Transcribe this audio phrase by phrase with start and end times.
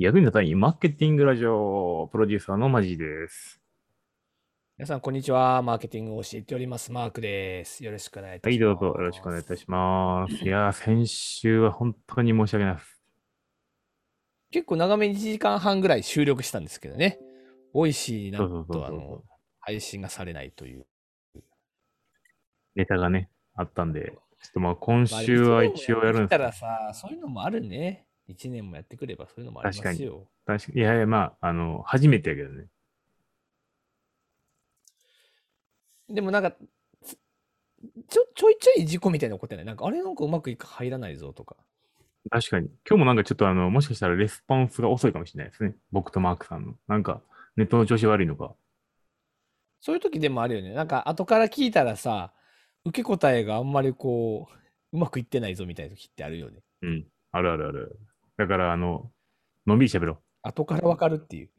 [0.00, 3.60] 役に立たないマーケティングラジオプロデューサーのマジです。
[4.76, 5.60] 皆さん、こんにちは。
[5.60, 6.92] マーケティングを教えております。
[6.92, 7.82] マークです。
[7.82, 8.80] よろしくお願いいたはい、します。
[8.80, 10.34] どうぞよろしくお願いいたします。
[10.36, 13.02] いやー、先週は本当に申し訳ないです。
[14.52, 17.18] 結構長めに1時間半ぐらい収録したんですけどね。
[17.72, 19.24] Voicy になと、あの、
[19.58, 20.86] 配信がされないという。
[22.76, 24.12] ネタがね、あったんで、
[24.44, 28.07] ちょっとまあ今まあ週は一応やるんたですらさ、そういうのもあるね。
[28.28, 30.26] 1年もやってくればそういうのもありますよ。
[30.46, 30.80] 確かに。
[30.80, 32.66] いやいや、まあ、あの、初めてやけどね。
[36.08, 36.52] でもなんか、
[37.02, 37.18] つ
[38.08, 39.66] ちょちょいちょい事故みたいなことやない。
[39.66, 41.56] なんか、あれなんかうまくいか入らないぞとか。
[42.30, 42.68] 確かに。
[42.88, 45.74] 今日もなんかちょっとあの、もしかしたらレスポンスが遅いかもしれないですね。
[45.92, 46.74] 僕とマークさんの。
[46.86, 47.22] なんか、
[47.56, 48.54] ネットの調子悪いのか。
[49.80, 50.72] そういう時でもあるよね。
[50.74, 52.32] なんか、後から聞いたらさ、
[52.84, 56.60] 受け答えがあんまりこう、うまくいってないぞみたいな時ってあるよね。
[56.82, 57.06] うん。
[57.32, 57.98] あるあるある。
[58.38, 59.12] だから、あの、
[59.66, 60.18] のんびり喋ろう。
[60.42, 61.50] 後からわかるっていう。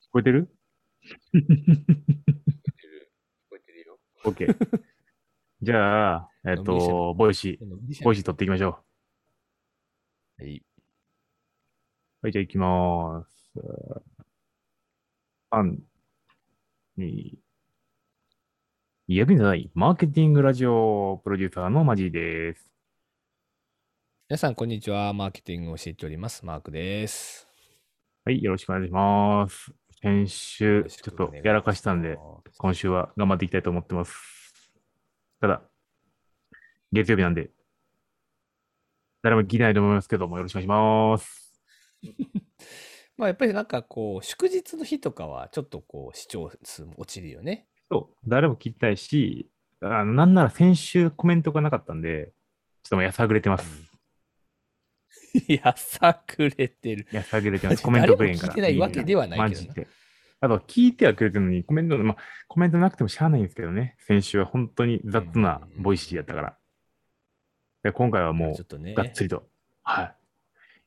[0.00, 0.48] 聞こえてる？
[1.34, 1.42] 聞
[3.50, 3.98] こえてるよ。
[4.24, 4.56] ?OK。
[5.62, 8.84] じゃあ、えっのんびりしてと、 Voicy、Voicy 取っていきましょ
[10.38, 10.58] はい。
[10.58, 10.62] う。
[12.22, 13.52] はい、じゃあ行きまーす。
[15.50, 15.78] 3、
[16.98, 17.38] 2、
[19.08, 22.72] 役に立たないマーケティングラジオプロデューサーのマジーです。
[24.28, 25.12] 皆さん、こんにちは。
[25.12, 26.44] マーケティングを教えております。
[26.44, 27.46] マークです。
[28.24, 29.72] はい、よろしくお願いします。
[30.02, 32.18] 先週、ちょっとやらかしたんで、
[32.58, 34.12] 今週は頑張っていきたいと思ってます。
[35.40, 35.62] ただ、
[36.90, 37.52] 月曜日なんで、
[39.22, 41.62] 誰も聞いてないと思いますけども、よろしくお願いします。
[43.16, 47.68] まあ、やっぱりなんかこう、祝日の日とかは、ちょっとこう、視聴数も落ちるよね。
[47.90, 52.32] そう、誰も聞きたいし、あのなんなら先週コメントがなかったんで、
[52.82, 53.96] ちょっともうやさぐれてます。
[55.48, 57.06] やさぐれてる。
[57.12, 57.82] やさぐれてます。
[57.82, 58.52] コメントくれんから。
[58.52, 59.86] 聞いてないわけではないけど。
[60.40, 62.16] あと、聞いてはくれてるのに、コメント、まあ、
[62.48, 63.96] コメントなくてもしゃあないんですけどね。
[63.98, 66.58] 先週は本当に雑な Voicy やったから。
[67.82, 68.94] で今回はもう。
[68.94, 69.48] がっつりと、
[69.82, 70.16] はい。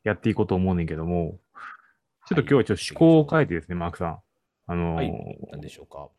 [0.04, 1.40] やっていこうと思うねんけども、
[2.28, 4.20] ちょっとはい今日はちょっと思考を変えてですね、マークさん。
[4.68, 6.10] あのーはい何でしょうか。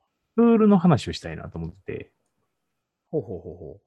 [0.40, 2.12] ツールの話をしたいなと思ってて、
[3.10, 3.80] ほうほうほうほ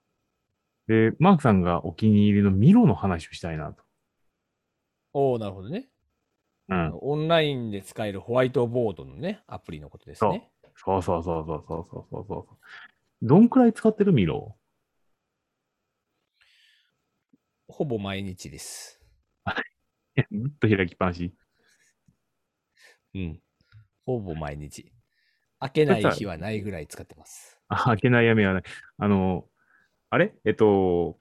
[0.88, 3.82] で、マークさんがお気に入りのミロの話をしたいなと。
[3.82, 3.86] う。
[5.14, 5.90] おおなるほどね。
[6.70, 7.00] うん。
[7.02, 10.48] オンラインで使えるホワイトボードのね、アプリのことですね。
[10.76, 12.58] そうそうそうそうそうそうそうそう。
[13.24, 14.56] どんくらい使ってるミロ？
[17.68, 19.02] ほぼ毎日です。
[20.16, 21.34] いやずっと開きっぱなし。
[23.16, 23.42] うん。
[24.06, 24.93] ほぼ毎日。
[25.64, 27.60] 開けない日はないぐらい使ってます。
[27.68, 28.64] あ、開けないやめはない。
[28.98, 29.46] あの、
[30.10, 30.34] あれ？
[30.46, 31.18] えっと、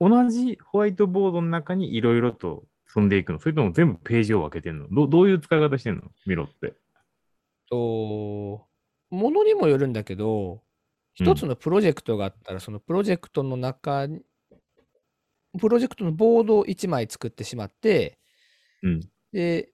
[0.00, 3.40] 同じホワイトボードの中にいろいろと積んでいくの？
[3.40, 4.86] それとも全部ページを分けてんの？
[4.90, 6.02] どどういう使い方してんの？
[6.26, 6.74] ミロって。
[7.68, 10.60] と、ものにもよるんだけど、うん
[11.18, 14.20] 一つのプロジェクトがあったら、そのプロジェクトの中に、
[15.58, 18.18] プロジェクトのボードを1枚作ってしまって、
[18.82, 19.00] うん。
[19.32, 19.70] で、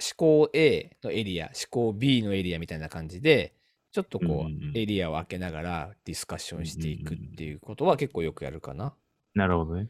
[0.00, 3.54] 思考 A のエリア、思考 B のエリアみたいな感じで、
[3.92, 8.94] ちょっとこうエリアを開けながらディスカッションしていくっていうことは結構よくやるかな。
[9.34, 9.88] なるほどね。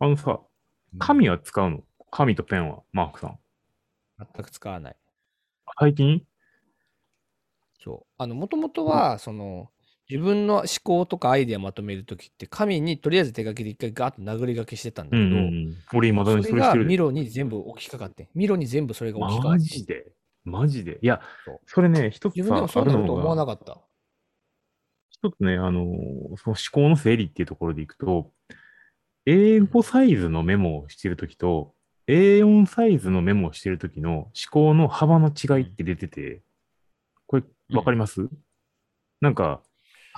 [0.00, 0.40] あのさ、
[0.98, 1.84] 紙は使うの？
[2.10, 3.38] 紙とペンは、マークさん。
[4.18, 4.96] 全く使わない。
[5.78, 6.26] 最近？
[7.84, 8.12] そう。
[8.18, 9.70] あの、もともとは、その、
[10.10, 15.76] 自分の思考とかアイデアまとめるときって、紙にとりあえず手書きで一回ガーッと殴り書きしてたんだけど、うんうんうん。
[15.92, 16.88] 俺今だにそれしてるで。
[16.88, 19.64] ミロに全部置きかかって、ミロに全部それが置きかかマって。
[19.64, 20.06] ジで？
[20.44, 20.98] マジで？
[21.02, 21.20] いや
[21.66, 23.80] それね、一つ自分でもそうなると思わなが、かった。
[25.10, 25.84] 一つね、あのー
[26.36, 28.30] その思考の整理っていうところでいくと、
[29.26, 31.74] A5 サイズのメモをしてるときと、
[32.06, 36.40] A4 サイズのメモをしてるときの思考の幅の違いって出てて、
[37.26, 37.42] これ、
[37.74, 38.28] わかります、
[39.20, 39.60] なんか、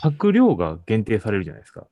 [0.03, 1.81] 書く量が限定されるじゃないですか。
[1.81, 1.91] はい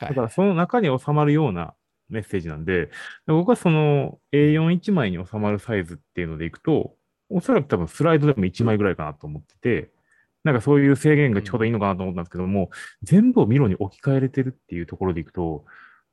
[0.00, 1.74] だからその中に収まるような
[2.08, 2.90] メッセージなんで、
[3.26, 6.94] 僕はその A41 枚に収まるサイズっていうのでいくと、
[7.28, 9.90] おそらく多分スライドでも1枚ぐらいかなと思ってて、
[10.42, 12.70] なんかそういう制限がちょうどいいのかなと思ったんですけども、
[13.02, 15.64] 全部をミロに置き換えれてるっていうところでいくと、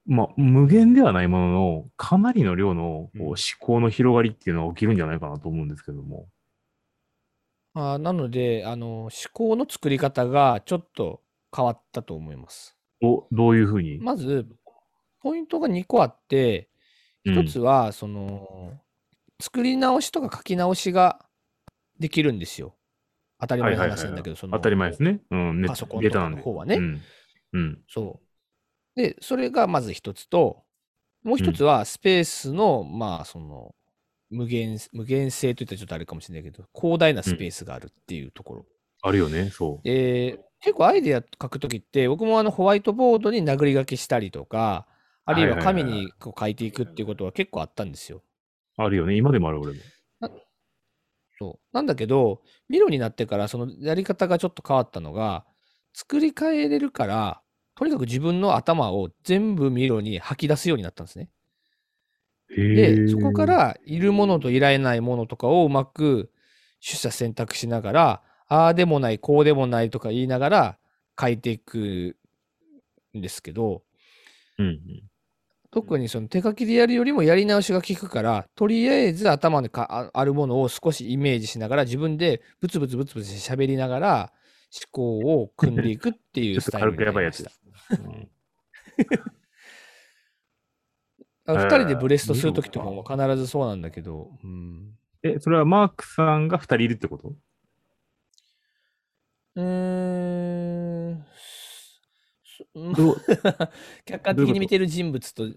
[0.06, 6.28] まあ、無限ではないものの、かなりの量の思考の広がりっていうのは起きるんじゃないかなと思うんですけども。
[7.78, 11.22] あーなので、あの、思考の作り方がちょっと
[11.56, 12.76] 変わったと思います。
[13.02, 14.00] お、どういうふうに？
[14.00, 14.48] まず、
[15.22, 16.70] ポイントが2個あって、
[17.26, 18.72] うん1つは、その、
[19.42, 21.26] 作り直しとか書き直しが
[22.00, 22.74] できるんですよ。
[23.40, 25.20] 当たり前の話なんだけど、その当たり前ですね。
[25.30, 26.38] うん、ねパソコンデータなんで。
[26.38, 27.02] とかの方はねうん。
[27.54, 27.80] うん。
[27.90, 28.20] そ
[28.96, 29.02] う。
[29.02, 30.64] で、それがまず一つと、
[31.24, 33.76] もう一つはスペースの、まあ、その、
[34.30, 38.66] 無限、無限性といったらちょっとあれかもしれないけど、広大なスペースがあるっていうところ。
[39.02, 39.88] あるよね、そう。
[39.88, 44.88] で、結構アイデア書くときって、僕もあのホワイトボードに殴り書きしたりとか、
[45.26, 48.24] あるいは紙にこう書いていくっていうことは結構あったんですよ。
[48.78, 49.16] あるよね。
[49.16, 49.80] 今でもある、俺も。
[51.40, 51.76] そう。
[51.76, 55.46] なんだけど、ミロになってからそのやり方がちょっと変わったのが、
[55.94, 57.42] 作り変えれるから、
[57.76, 61.30] とにかく自分の頭を全部ミロに吐き出すようになったんですね。
[62.56, 66.32] へで、そこか、らいるものといられないものとかをうまく
[66.86, 70.78] 取捨選択しながら、ああでもない、こうでもないとか言いながら
[71.20, 72.16] 書いていく
[73.18, 73.84] んですけど、
[74.58, 75.04] うんうん。
[75.70, 84.34] 特にその手書きでやるよりもやり直しが効くから、とりあえず頭にかああるものを少しイメージしながら自分でブツブツブツブツ喋りながら
[84.74, 87.52] 思考を組んでいくっていうスタイルになりました
[91.48, 91.54] で。
[91.54, 91.54] す。
[91.54, 97.34] うんあのえー二人でブレストするときとかも必ずそうなんだけど、うん、え、それはマークさんが二人いるってこと？
[99.56, 101.26] うーん。
[104.06, 105.48] 客観的に見てる人物と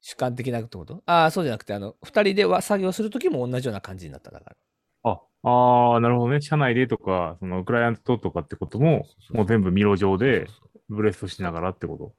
[0.00, 1.02] 主観的なってこと？
[1.06, 4.56] ああ、そうじゃなくて、あの、二人では作業するときも同じような感じになっただから。
[5.02, 6.40] あ、ああ、なるほどね。
[6.40, 10.46] 社内でとか、そのクライアントとかってことも、もう全部ミロ上で
[10.88, 12.14] ブレストしながらってこと？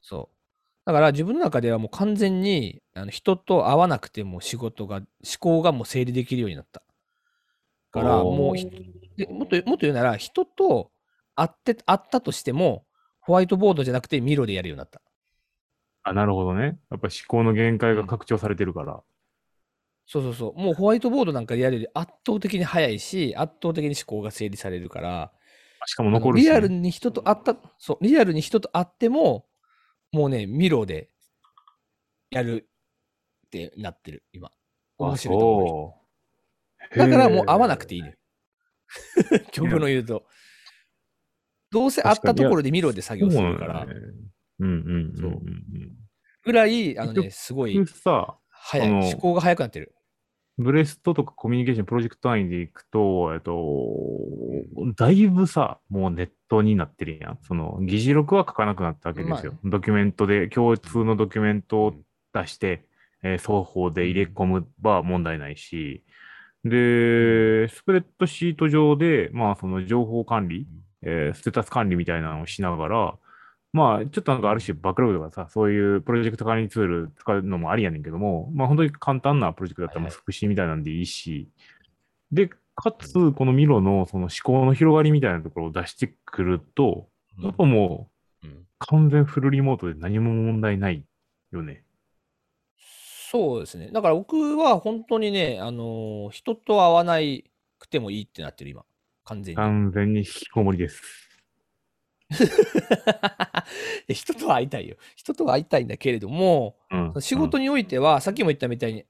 [0.00, 0.39] そう。
[0.86, 5.06] だから自分の中ではもう完全にあの人と会わなくても仕事が、思
[5.38, 6.82] 考がもう整理できるようになった。
[7.92, 8.66] だからもうひ
[9.16, 10.90] でもっと、もっと言うなら、人と
[11.34, 12.84] 会って、会ったとしても、
[13.20, 15.02] ホワイトボードじゃなくてミロでやるようになった。
[16.02, 16.78] あ、なるほどね。
[16.90, 19.02] やっぱ思考の限界が拡張されてるから。
[20.06, 20.60] そうそうそう。
[20.60, 25.32] もうホワイトボードなんかでやるより圧倒的に早いし、圧倒的に思考が整理されるから、
[25.86, 26.50] しかも残るし、ね。
[26.50, 29.46] リアルに人と会った、そう、リアルに人と会っても、
[30.12, 31.10] もうね、ミロで
[32.30, 32.68] やる
[33.46, 34.50] ってなってる、今。
[34.98, 35.96] 面白いと思
[36.94, 36.98] う。
[36.98, 38.02] だからもう会わなくていいい。
[38.02, 38.16] ね。
[39.52, 40.26] 曲の言うと。
[41.70, 43.98] どうせ会ったところでミロで作業するから、そうなん
[44.58, 46.00] うんうんうん
[46.42, 47.78] ぐらい、あのね、すごい
[48.48, 48.90] 早い。
[48.90, 49.94] 思考が早くなってる。
[50.60, 53.54] ブレストとかコミュニケーションプロジェクト単位でいくと、えっと、
[54.94, 57.38] だいぶさ、もうネットになってるやん。
[57.42, 59.54] その、議事録は書かなくなったわけですよ。
[59.64, 61.94] ドキュメントで、共通のドキュメントを
[62.34, 62.84] 出して、
[63.22, 66.04] えー双方で入れ込むは問題ないし、
[66.64, 70.66] で、スプレッドシート上で、まあ、その情報管理、
[71.02, 73.14] えーステータス管理みたいなのをしながら、
[73.72, 81.48] まあ、ちょっとなんかある種バックログとかさ、そういうプロジェクト管理ツール使うのもありやねんけども、まあ本当に簡単なプロジェクトだったら、はいはいスクシーみたいなんでいいし、
[82.32, 87.08] で、かつ、このミロのその思考の広がりみたいなところを出してくると、
[87.40, 88.10] やっぱも
[88.42, 91.04] ううん完全フルリモートで何も問題ない
[91.52, 91.84] よね。
[93.30, 93.90] そうですね。
[93.92, 97.44] だから僕は本当にね、あのー人と会わない
[97.78, 98.84] くてもいいってなってる、今。
[99.24, 99.56] 完全に。
[99.56, 101.29] 完全に引きこもりです。
[104.08, 104.96] 人とは会いたいよ。
[105.16, 107.22] 人とは会いたいんだけれども、うん。
[107.22, 109.04] 仕事においては、さっきも言ったみたいに、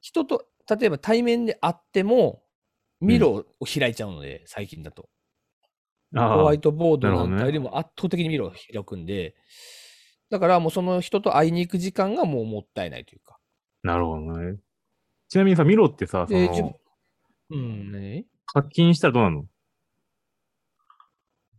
[0.00, 2.42] 人と、例えば対面で会っても、
[3.00, 5.08] ミロを開いちゃうので、最近だと。
[6.12, 9.36] ホワイトボードなるほどねなんかよりも圧倒的にミロを開くんで、
[10.28, 13.38] だからもうその人と会いに行く時間がもうもったいないというか。
[13.82, 14.58] なるほどね。
[15.28, 16.76] ちなみにさ、ミロってさ、そで自分の、
[17.50, 18.26] うん、ね。
[18.46, 19.44] 課金したらどうなの？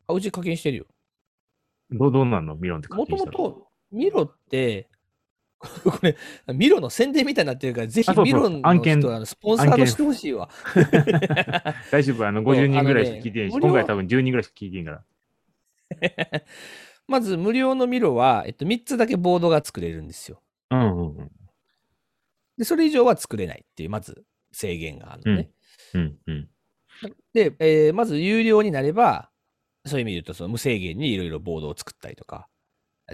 [0.08, 0.86] あ、うち課金してるよ。
[1.92, 3.16] どうどうなんのミロって課もと。
[3.18, 4.90] もと、ミロって、
[5.84, 6.16] これ、
[6.54, 10.50] ミロの宣伝みたいになってるから、ぜひミロの案件人、あのスポンサードしてほしいわ。
[11.92, 15.04] 大丈夫、あの、そう50人ぐらいしか聞いてないし、無料今回多分10人ぐらいしか聞いてんから。
[17.08, 20.42] まず、無料のミロは、えっと、3つだけボードが作れるんですよ。
[20.72, 21.32] うんうんうん。
[22.58, 25.52] で、それ以上は作れないっていう、まず制限があるのね。
[25.94, 26.50] うんうん。
[27.34, 29.31] で、えーまず有料になれば、
[29.86, 32.48] そういう意味で言うと、その無制限にいろいろボードを作ったりとか、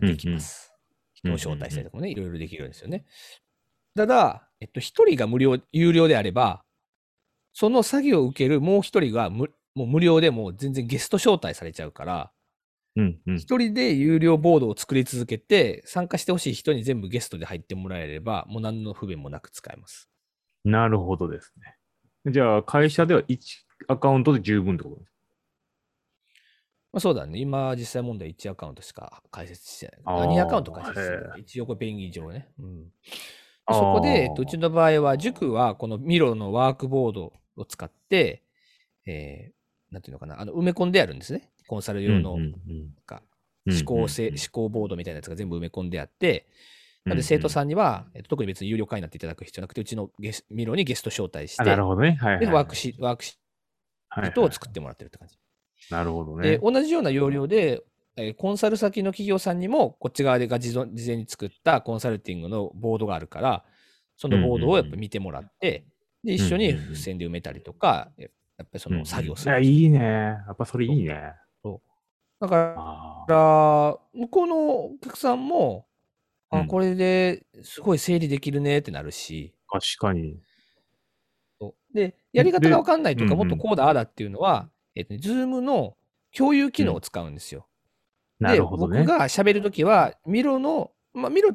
[0.02, 0.72] できます。
[0.72, 0.78] うん
[1.18, 3.06] 人を招待したりとかもね、いろいろできるんですよね。
[3.96, 6.64] ただ、えっと、一人が無料、有料であれば、
[7.54, 12.32] その作業を受けるもう一人が無もう無料でもう全然ゲスト招待されちゃうから、
[12.96, 13.36] うんうん。
[13.38, 20.10] 一人で有料ボードを作り続けて、参加してほしい人に全部ゲストで入ってもらえれば、もう何の不便もなく使えます。
[20.66, 21.54] なるほどです
[22.26, 22.32] ね。
[22.32, 23.38] じゃあ、会社では1
[23.88, 25.07] アカウントで十分ってことです
[26.94, 27.40] まあ、そうだね。
[27.40, 30.02] 今、実際問題1アカウントしか開設してない。
[30.06, 31.40] あーあ2アカウント開設してるへ。
[31.40, 32.50] ー一応これ便宜上ね。
[32.60, 32.92] うん、
[33.70, 38.44] そこで、えっと、うちの場合は、塾はこのミロのワークボードを使って、
[39.06, 41.50] えー、なんていうのかな、あの埋め込んであるんですね。
[41.68, 42.42] コンサル用の思
[43.86, 46.48] 考性、うんうんうん思考ボードみたいなやつが全部埋め込んであって、
[47.06, 52.18] なのうんで生徒さんには、えっと、特に別に有料会員になっていただく必要なくて、うちのゲスミロにゲスト招待して、あなるほどね。
[52.22, 52.46] はい、はい。
[52.46, 53.38] でワークシワークシ
[54.10, 55.38] はいートを作ってもらってるって感じ。
[55.90, 56.60] なるほどでね。
[56.62, 57.84] 同じような要領で、
[58.16, 63.64] えーコンサル先の企業さんにも、こっち側でが事前事前に作ったコンサルティングのボードがあるから、
[64.16, 65.86] そのボードをやっぱ見てもらって、
[66.24, 69.52] で一緒に付箋で埋めたりとか、やっぱりその作業する。
[69.52, 70.00] いや、いいね。
[70.00, 71.34] やっぱそれいいね。
[72.40, 74.56] だから、あだから向こうの
[74.86, 75.88] お客さんも、
[76.50, 80.40] あ、うんこれですごい整理できるねってなるし、あ、確かに。
[81.94, 85.96] で、やり方がわかんないとか、でうんうんもっとこうだ、ああだっていうのは、えっとね、 Zoom の
[86.36, 87.68] 共有機能を使うんですよ。
[88.40, 89.00] なるほどね。
[89.00, 91.54] で、僕が喋るときは、 Miro の、まあ、 Miro っ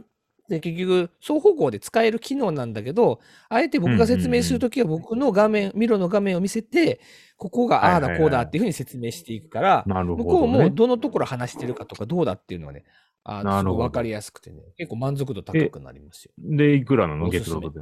[0.49, 7.00] て結局、双方向で使える機能なんだけど、あえて僕が説明するときは、僕の画面、 Miro の画面を見せて、
[7.37, 9.84] ここがああだ、こうだっていうふうに説明していくから。
[9.87, 12.84] 向こうもどのところ話してるかとか、どうだっていうのはね、
[13.25, 16.32] あなるほどすごい分かりやすくてね、結構満足度高くなりますよ。
[16.38, 17.28] で、いくらなの？
[17.28, 17.80] 月額で。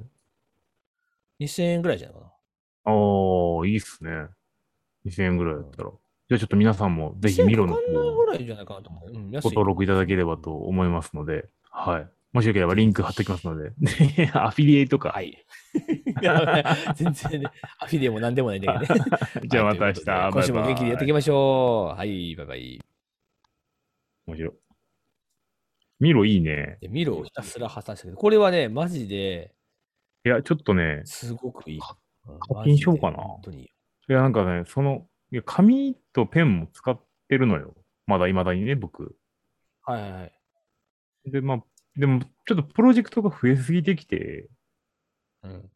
[1.40, 2.26] 2000円ぐらいじゃないかな。
[2.26, 2.90] あ
[3.62, 4.28] あ、いいっすね。
[5.06, 5.90] 2000円ぐらいだったら。
[5.90, 9.10] じゃあちょっと皆さんもぜひミロの2000円かかんない方ぐらいじゃないかなと思う。
[9.10, 9.30] うん。
[9.30, 12.08] ご登録いただければと思いますので、はい。
[12.32, 13.72] もしよければリンク貼っておきますので、
[14.34, 15.10] アフィリエイトか。
[15.10, 15.36] はい。
[16.94, 17.48] 全然ね、
[17.80, 19.04] アフィリエも何でもないんだけどね。
[19.50, 20.10] じゃあまた明日。
[20.10, 21.98] はい今週も元気にやっていきましょう。
[21.98, 22.80] はい、バイバイ。
[24.26, 24.52] 面白い。
[25.98, 26.78] ミロいいね。
[26.80, 29.52] でミロをひたすら破産したけど、これはね、マジで
[30.24, 31.78] いや、ちょっとね、すごくいい。
[31.78, 33.70] うん課金しようかな本当に
[34.10, 37.76] いや、なんかね、その、いや紙とペンも使ってるのよ。
[38.06, 39.16] まだ未だにね、僕。
[39.82, 40.32] はいはいはい。
[41.26, 41.64] で、まあ、
[41.94, 44.48] でも、ちょっとプロジェクトが増えすぎてきて、
[45.44, 45.70] うん、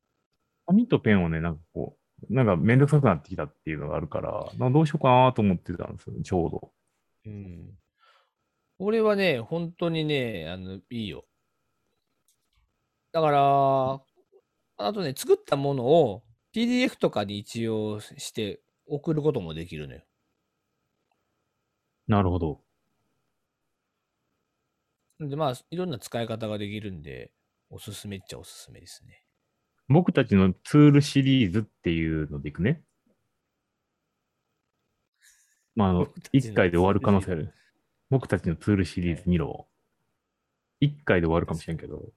[0.66, 1.96] 紙とペンをね、なんかこ
[2.28, 6.72] う、なんかめんどくさくなってきたっていうのがあるから、などうしようかなと思ってたんですよ、ちょうど。
[7.26, 7.70] うん。
[8.80, 11.24] 俺はね、本当にね、あの、いいよ。
[13.12, 14.00] だから、
[14.88, 16.24] あとね、作ったものを
[16.54, 20.02] PDF とかに一応して送ることもできるのよ。
[22.06, 22.60] なるほど。
[25.18, 27.32] で、まあ、いろんな使い方ができるんで、
[27.70, 29.24] おすすめっちゃおすすめですね。
[29.88, 32.82] 僕たちのツールシリーズっていうのでいくね。
[35.74, 36.06] まあ、あの
[36.54, 37.52] 回で終わる可能性ある。
[38.10, 39.66] 僕たちのツールシリーズ見ろ。
[40.78, 42.12] 一回で終わるかもしれんけど。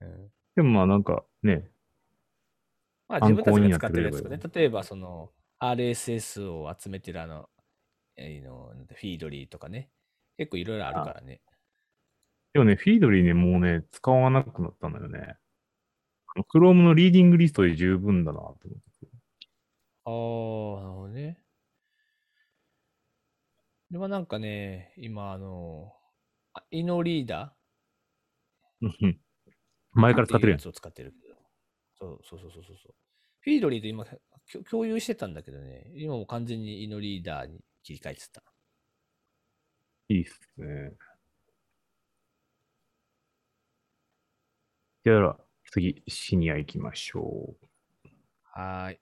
[0.00, 1.70] うんでもまあなんかね、
[3.08, 7.48] まあ、参自分たちが使ってるやつとれればいいよね、例えばその RSS を集めてるあの、
[8.16, 9.90] えーのフィードリーとかね、
[10.36, 11.40] 結構いろいろあるからね。
[12.52, 15.36] でもね、フィードリーね、もうね、使わなくなったんだよね。
[16.52, 18.68] Chrome のリーディングリストで十分だなと思って。
[20.04, 21.42] ああ、なるほどね。
[23.90, 25.92] でもなんかね、今あの、
[26.54, 27.54] あイノリーダ
[28.80, 29.18] うんうん
[29.92, 30.68] 前ーから使ってるやつ。
[30.68, 31.14] を使ってる。
[32.00, 32.94] そうそうそうそうそうそう。
[33.40, 34.04] フィードリーと今
[34.70, 38.42] 共有してたんだけどね、今もう完全にイノリーダーに切り替えてた。
[40.08, 40.92] いいっすね。
[45.04, 45.38] じゃあ、
[45.70, 48.08] 次、シニア行きましょう。
[48.42, 49.00] はーい。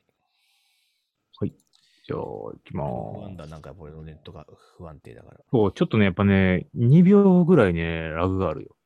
[2.07, 3.21] じゃあ、行きまーす。
[3.21, 5.41] 不安だ、なんかこれのネットが不安定だから。
[5.51, 8.77] そう、ちょっとね、やっぱね、2秒ぐらいね、ラグがあるよ。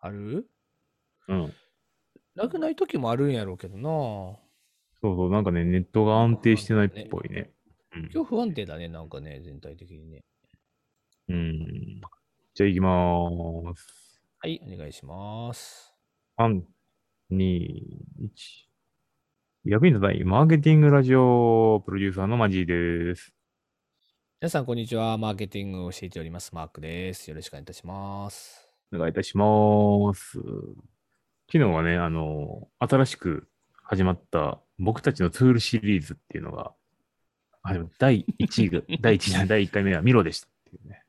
[0.00, 0.48] ある？
[1.28, 1.52] うん。
[2.36, 3.82] なくない時もあるんやろうけどな
[5.00, 7.50] そうそう、なんかね、ネットが安定してないっぽいね。
[7.94, 10.22] うん今日不安定だね、なんかね、全体的にね。
[11.28, 12.00] うん。
[12.54, 14.22] じゃあ行きまーす。
[14.38, 15.94] はい、お願いします。
[16.38, 16.60] 3、
[17.30, 17.38] 2、
[18.20, 18.66] 1。
[19.64, 23.32] 役に立たないマーケティングラジオプロデューサーのマジーです。
[24.40, 25.16] 皆さん、こんにちは。
[25.16, 26.54] マーケティングを教えております。
[26.54, 27.30] マークです。
[27.30, 28.68] よろしくお願いいたします。
[28.92, 30.38] お願いいたします。
[31.52, 33.48] 昨日はね、あの、新しく
[33.82, 36.72] 始まった僕たちのツールシリーズっていうのが、
[37.62, 41.02] あ、第1位が、 第1位じゃない、第1回目はミロでしたっていうね。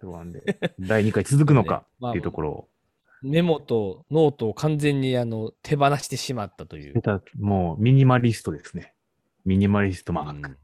[0.00, 2.68] そうなんで、第2回続くのかっていうところを、
[3.22, 7.00] メモとノートを完全にあの手放してしまったという
[7.38, 8.94] もうミニマリストですね。
[9.44, 10.50] ミニマリストマーク。
[10.50, 10.56] うん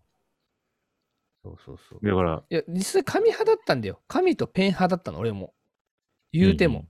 [1.42, 2.06] そうそうそう。
[2.06, 4.00] だから、いや、実際紙派だったんだよ。
[4.08, 5.54] 紙とペン派だったの、俺も。
[6.32, 6.80] 言うても。
[6.80, 6.88] うん。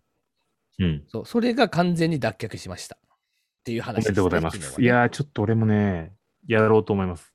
[1.09, 2.97] そう、それが完全に脱却しました。
[2.97, 3.01] っ
[3.65, 4.81] ていうおめ話でとうございます。
[4.81, 6.13] い、やー、ちょっと俺もね、
[6.47, 7.35] やろうと思います。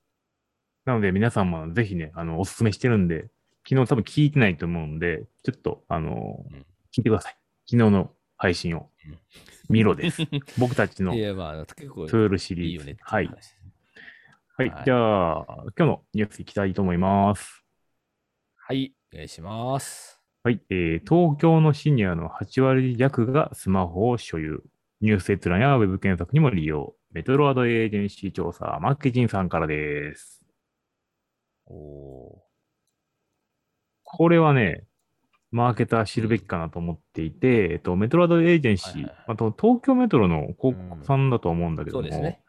[0.86, 3.30] なので、皆さんもぜひね、あの、おすすめしてるんで、
[3.68, 7.38] 昨日多分聞いてないと思うんで、ちょっと、あのーうん聞いてください。
[7.66, 9.20] 昨日の配信をうん。
[9.68, 10.22] ミロです。
[10.60, 12.84] 僕たちの結構ールシリーズ。
[12.84, 13.26] いねはい。
[13.26, 13.34] は
[14.66, 14.70] い。
[14.70, 17.66] はいじゃあ、今日のニュースいきたいと思います。
[18.56, 18.94] はい。
[19.12, 20.13] お願いします。
[20.46, 24.62] はい、えー東京のシニアの8割弱がスマホを所有。
[25.00, 26.96] ニュース閲覧やウェブ検索にも利用。
[27.14, 30.46] メトロアドエージェンシー調査、マッケジンさんからです。
[31.66, 32.44] お
[34.04, 34.84] これはね、
[35.52, 42.42] マーケター知るべきかなと思っていて、えっと、メトロアドエージェンシー、はいはいはいあと東京メトロの広告さんだと思うんだけども、そうですね。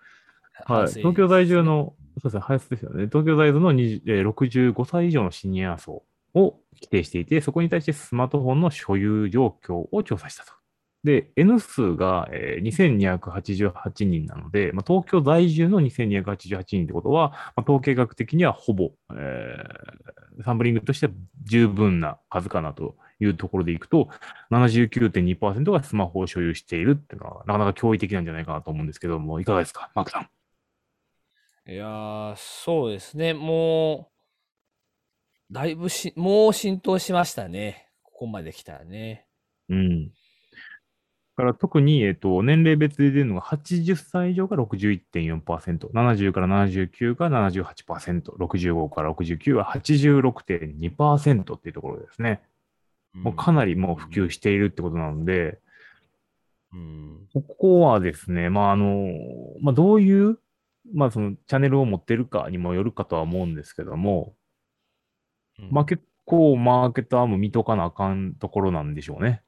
[0.64, 3.06] はい、東京在住の、そうですね、ハイスですよね。
[3.06, 6.02] 東京在住の20えー65歳以上のシニア層
[6.34, 10.52] を規定していて、そこに対してスマートフォンの所有状況を調査したと。
[11.04, 21.08] で、N 数が、えー2288人なので、まあ、東京在住の2288人ってことは、まあ、統計学的にはほぼ、えーサンプリングとして
[21.44, 24.08] 十分な数かなというところでいくと、
[24.50, 30.20] 79.2%がスマホを所有しているっていうのは、なかなか驚異的なんじゃないかなと思うんですけども、いかがですか、マークさ
[31.66, 31.70] ん。
[31.70, 33.32] いやー、そうですね。
[33.32, 34.13] もう、
[35.54, 37.88] だいぶし、もう浸透しましたね。
[38.02, 39.24] ここまで来たらね。
[39.68, 40.08] うん。
[40.08, 40.12] だ
[41.36, 52.42] から特に、えっと、年齢別で出るのが80歳以上が61.4%、70から79が78%、65から69は86.2%っていうところですね。
[53.12, 55.60] もうかなりもう普及しているってことなので、
[56.72, 57.28] うん。
[57.32, 59.08] ここはですね、まあ、あの、
[59.60, 60.40] まあ、どういう、
[60.92, 64.43] まあ、そのチャンネルを持ってるかにもよるかとは思うんですけども、うん
[65.70, 69.42] まあ、結構マーケターも見とかなあかんところなんでしょうね。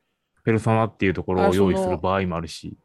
[0.44, 2.78] ペルソナっていうところを用意する場合もあるし。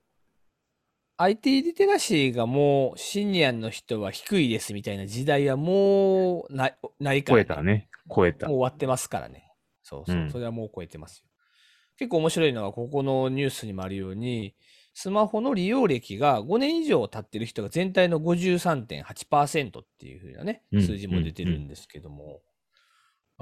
[1.18, 7.90] IT リテラシーがもうシニアの人は低いですみたいな時代はもうないないから、超えたね。
[8.14, 8.58] 超えたもう。
[8.58, 9.52] 終わってますからね。
[9.84, 11.26] そうそう、うんそれはもう超えてますよ。
[11.98, 14.56] 結構面白いのが、ここのニュースにもあるように、
[14.96, 22.42] スマホの利用歴が5年以上経ってる人が全体の53.8%っていう風なね、うん数字も出てるんですけども、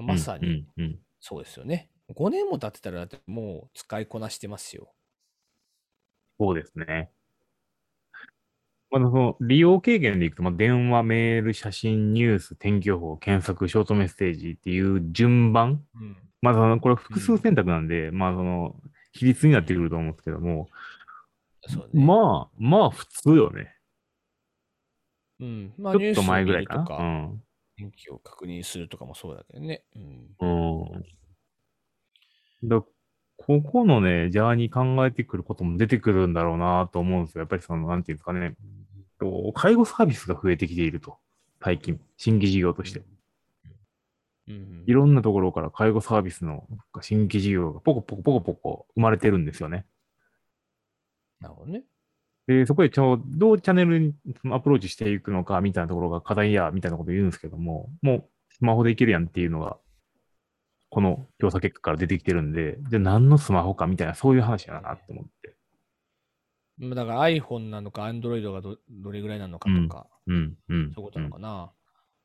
[0.01, 1.89] まさにうんうんうんそうですよね。
[2.15, 4.93] 5年も経ってたらだってもう使いこなしてますよ。
[6.39, 7.11] そうですね。
[8.91, 15.83] まあ、その利用経験でいくと、まあ、電話、メール、写真、ニュース、天気予報、検索、ショートメッセージっていう順番。
[15.95, 16.17] うん。
[16.41, 18.75] まあ、そのこれ複数選択なんで、まあ、その、
[19.11, 20.69] 比率になってくると思うんですけども、
[21.93, 22.03] ね。
[22.05, 23.75] まあ、まあ、普通よね。
[25.39, 25.73] うん。
[25.77, 26.81] まあ、ちょっと前ぐらいかな。
[26.81, 27.31] るとか、
[27.79, 29.83] 天気を確認するとかもそうだけどね。
[29.95, 30.35] うん。
[30.39, 30.81] うん。
[30.81, 32.69] うん。
[32.69, 32.83] だ
[33.37, 37.39] ここのね、ジャーニー考えてくることも出てくるんだろうなと思うんですよ。
[37.41, 38.55] やっぱりその、なんていうんですかね、
[39.17, 41.17] と介護サービスが増えてきていると。
[41.63, 43.01] 最近、新規事業として。
[44.49, 44.83] うん。
[44.85, 46.67] いろんなところから介護サービスの
[47.01, 49.85] 新規事業がポコポコポコポコ生まれてるんですよね。
[51.39, 51.83] なるほどね。
[52.49, 54.15] で、そこでちょどうチャンネルに
[54.51, 59.77] アプローチしていくのかみたいなところが課題やみたいなこと言うんですけども、もうスマホでいけるやんっていうのが、
[60.89, 65.55] この調査結果から出てきてるんで、じゃあ何のスマホかみたいな、そういう話やなって思って。
[66.79, 70.91] まあだから iPhone なのか Android がどどれぐらいなのかとか、うん、うん。
[70.95, 71.71] そういうことなのかな。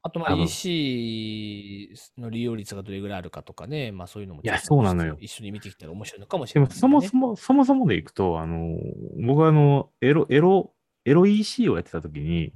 [0.06, 6.80] あとまあ多分 EC の利用率がどれぐらいあるかとかね、まあそういうのもいやそうなのよ一緒に見てきたら面白いのかもしでも、れない、ね。
[6.80, 8.76] そもそも、そもそもでいくと、あの、
[9.26, 10.74] 僕はあの、エロ、エロ、
[11.06, 12.52] エロ EC をやってた時に、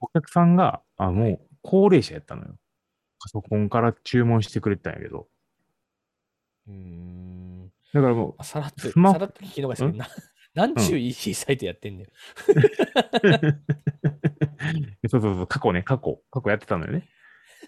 [0.00, 2.58] お客さんが、あ、もう、高齢者やったのよ。
[3.18, 5.28] パソコンから注文してくれてたんやけど。
[6.68, 7.72] うーん。
[7.94, 10.08] だからもあさらっと、スマホさらっと聞き逃したけどな。
[10.54, 12.06] なん ちゅう EC サイトやってんねん。
[12.06, 12.12] う、
[15.08, 17.08] そうそうそう、過去ね、過去、過去やってたのよね。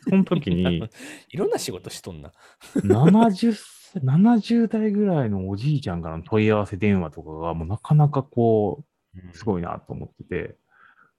[0.08, 0.88] その時に、
[1.30, 2.32] いろんな仕事しとんな。
[2.76, 3.54] 70、
[4.00, 10.56] 70代ぐらいのおじいちゃんからの問い合わせ電話とかが、もうなかなかこう、すごいなと思ってて、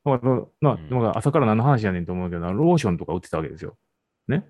[0.06, 3.76] うんまあ朝から何の話やねんと思うけど、ローションとか売ってたわけですよ。
[4.28, 4.46] ね。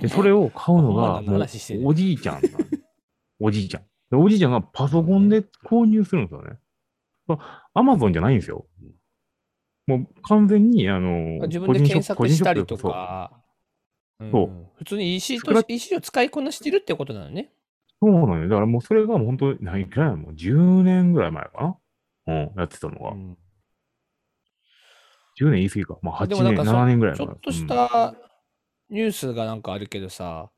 [0.00, 1.20] で、それを買うのが、
[1.84, 2.40] おじいちゃん
[3.40, 3.82] おじいちゃん。
[4.10, 6.58] でおじいちゃんがパソコンで購入するんですよね。
[7.74, 8.66] アマゾンじゃないんですよ。
[9.86, 13.32] もう完全に、あの、自分で検索したりとか、
[14.20, 14.24] う。
[14.26, 14.30] ん。
[14.30, 17.52] そう普通に EC と EC を使いこなしてるってことなのね。
[18.00, 18.48] そうなのよ。
[18.48, 21.76] だからもうそれがもう本当に、何くらいなのもう10年ぐらい前かな。
[22.26, 23.10] うん、やってたのが。
[23.10, 23.38] うん。
[25.40, 25.98] 10年言い過ぎか。
[26.02, 27.26] まあ8年、でもなんかそ7年ぐらい前。
[27.26, 28.14] ちょっとした
[28.90, 30.50] ニュースがなんかあるけどさ、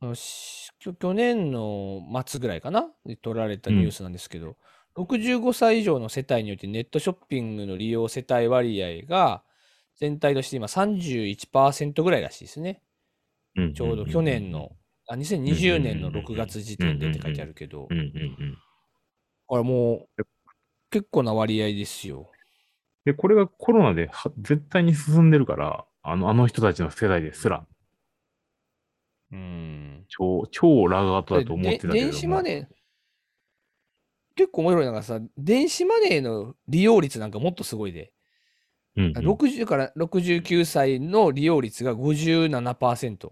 [0.00, 4.56] あのし去去年の末ぐらいかなで取られたニュースなんですけど、
[4.96, 9.42] 65歳以上の世帯においてネットショッピングの利用世帯割合が
[9.96, 12.82] 全体として今31%ぐらいらしいですね。
[13.56, 14.72] うんちょうど去年の、
[15.08, 18.58] あ2020年の6月時点でって書いてあるけどう、んうんうん。
[19.46, 20.24] これもう
[20.90, 22.30] 結構な割合ですよ。
[23.04, 27.64] で、これがコロナでは絶対に進んでるから、あの、あの人たちの世代ですら。
[29.32, 30.04] うん。
[30.08, 32.10] 超、超ラガートだと思ってたけでども。
[32.12, 32.75] 電子マネー、
[34.36, 38.02] 結構面白いのがさ、電子マネーの利用率なんかもっとすごいで。
[38.02, 38.12] うんうん
[39.12, 43.30] 60から69歳の利用率が57%。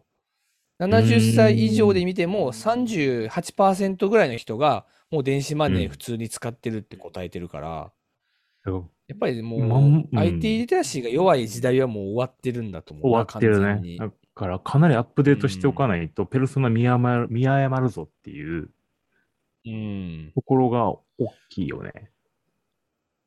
[0.79, 7.93] 70歳以上で見ても38%ぐらいの人がもう電子マネー普通に使ってるって答えてるから、
[8.67, 13.27] やっぱりもう、IT リテラシーが弱い時代はもう終わってるんだと思うな。
[13.27, 13.97] 終わってるね。
[13.99, 18.71] だから、かなりアップデートしておかないと、ペルソナ見誤る見誤るぞっていう
[19.67, 20.33] うん。
[20.35, 21.03] ところが大
[21.51, 22.11] きいよね。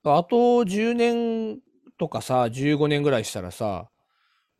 [0.04, 1.60] あと10年
[1.98, 3.98] とかさ、15年ぐらいしたらさ、うん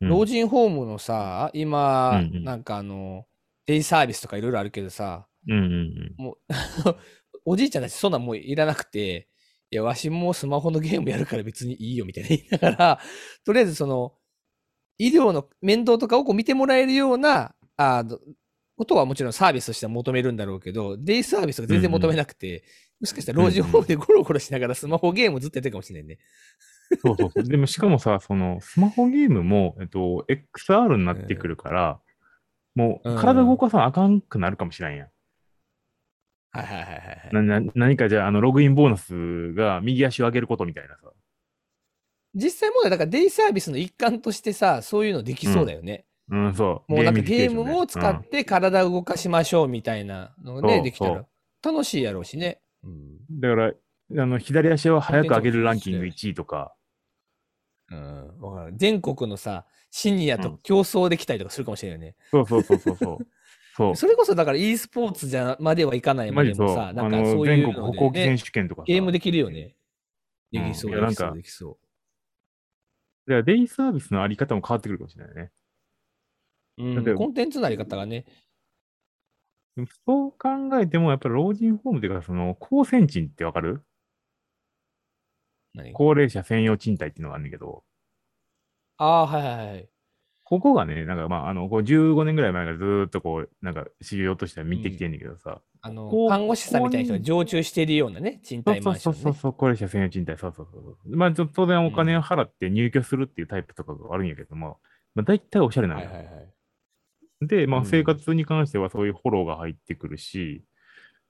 [0.00, 3.24] 老人ホームのさ、今、うんうんなんかあの、
[3.66, 6.38] デイサービスとかいろいろあるけどさ、うんうんもう、
[7.44, 9.28] おじいちゃんたちそんなんもういらなくて、
[9.70, 13.00] いや、わしもスマホのゲームやるから別にいいよみたいな 言いながら、
[13.44, 14.14] とりあえずその、
[14.98, 18.20] 医療の面倒とかをこう見てもらえるような、あの
[18.78, 22.62] ことはもちろんサービスとしては求めるんだろうけど、デイサービスが全然求めなくて、
[23.00, 26.18] もしかしたら老人ホームでゴロゴロしながらスマホゲームずっとやってるかもしれないね。
[27.04, 27.44] そうそうそう。
[27.44, 32.00] でも、しかもさ、その、スマホゲームも、えっと、XR になってくるから、
[32.74, 35.08] もう、うん体動かさなあかんくなるかもしれんやん。
[36.50, 37.30] はいはいはいはいはい。
[37.32, 41.12] なな何かじゃあ、あの、ログインボーナスが右足を上げることみたいなさ。
[42.34, 46.06] 実際問題、だからデイサービスの一環としてさ、そういうのできそうだよね。
[46.30, 46.92] うん、そう。
[46.92, 51.24] もうなんかゲームを使って体を動かしましょうみたいなのがね、できたら
[51.62, 52.60] 楽しいやろうしね。
[52.84, 53.72] うんうんだから、
[54.22, 56.74] あの、左足を早く上げるランキング1位とか、
[57.90, 62.16] うん、わかる全国のさ、シニアとうん競争できたりとかするかもしれないよね。
[62.30, 63.18] そうそうそうそうそう。
[63.76, 63.96] そう。
[63.96, 66.44] それこそだから e スポーツじゃまではいかないま。
[66.44, 68.84] でもさ、あなんかの、そういう全国歩行ので、ね、選手権とかさ。
[68.86, 69.74] ゲームできるよね。
[70.52, 71.78] でうんきそう、いやできそう、なんかできそう。
[73.28, 75.50] だからデイサービスのあり方も変わってくるかもしれないね。
[76.78, 78.24] うんコンテンツのあり方がね。
[80.06, 80.38] そう考
[80.80, 83.82] えても、やっぱり老人ホームというか、その、高専賃ってわかる？
[85.74, 85.92] 何？
[85.92, 87.84] 高齢者専用賃貸っていうのがあるんだけど、
[88.96, 89.88] ああ、はいはいはい。
[90.42, 99.20] ここがね、なんかまあ、あの、こう15年ぐらい前からずーっとこう、なんか修行としては見てきてんだけどさ、あのこう看護師さんみたいな人が常駐しているようなね、賃貸マンション、ね。
[99.22, 101.16] そうそうそう、高齢者専用賃貸、そうそうそうそう。
[101.16, 104.80] まあ、ちょっと当然お金を払って入居するっていうタイプとかがあるんやけども、
[105.14, 106.06] まあ、大体おしゃれなのよ。
[106.08, 106.48] はいはいはい。
[107.40, 107.86] で、まあ、うん。
[107.86, 110.64] 生活に関してはそういうフォローが入ってくるし、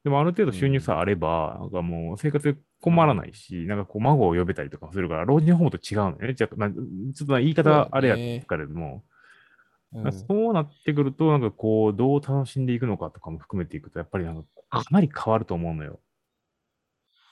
[0.05, 6.35] でもある程度収入さえあれば、なんかもう生活で困らないし、なんかこう孫を呼べたりとかするから、老人ホームと違うのよね。
[6.35, 9.05] じゃあ、まあ、ちょっと言い方あれやけれども、
[9.92, 10.12] うん。
[10.12, 16.01] そうなってくると、なんかこう、どう楽しんでいくのかとかも含めていくと、やっぱりなんかかなり変わると思うのよ。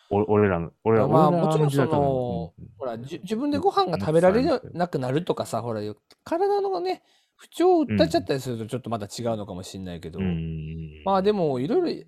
[0.09, 2.67] お俺らの、俺らまあもちろんそのうん。
[2.79, 7.03] ほら、じ自分でご飯が食べられなくなるとかさ、ほら、よ体のね、
[7.37, 11.03] 不調を訴えちゃったりするとちょっとまた違うのかもしれないけど、うん。
[11.05, 12.05] まあでも、いろいろ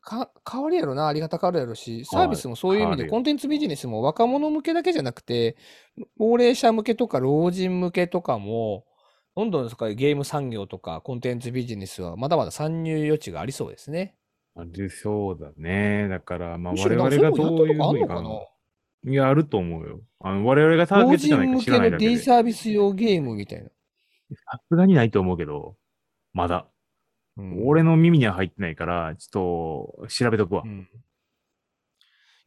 [0.00, 5.56] か変わるやろな、あり方変わるやろし、サービスもそういう意味で、コンテンツビジネスも若者向けだけじゃなくて、
[6.18, 8.84] 高齢者向けとか老人向けとかも、
[9.36, 14.16] どんどんそこからゲーム産業とかコンテンツビジネスはまだまだ参入余地がありそうですね。
[14.54, 16.08] ありそうだね。
[16.08, 19.10] だから、まあ、我々がどういうふうにかいやあんのかな？
[19.10, 20.00] いや、あると思うよ。
[20.20, 22.10] あの我々がターゲ老ットじゃないか人向知らないだけで。
[22.10, 23.70] けのデイさサービス用ゲームみたいな。
[24.68, 25.76] すがにないと思うけど、
[26.32, 26.66] まだ。
[27.36, 30.68] うん俺の耳には入ってないから、ちょっと調べとくわう。
[30.68, 30.88] ん。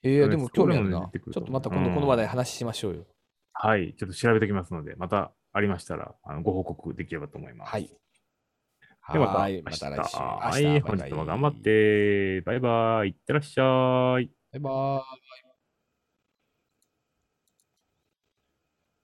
[0.03, 1.09] えー、でも興味あるな。
[1.11, 3.05] ちょっとまた今度この話題話しましょうよ。
[3.53, 3.95] はい。
[3.97, 7.71] ちょっと調べておきますので、またありましたら、あのご報告できればと思います。
[7.71, 7.89] はい。
[9.13, 9.63] ではまたはい明日。
[9.63, 10.17] また来週。
[10.17, 10.81] はい。
[10.81, 11.55] 本日も頑張っ。
[11.61, 12.41] て。
[12.41, 13.09] バイバイ。
[13.09, 14.29] いってらっしゃい。
[14.51, 15.03] バイバ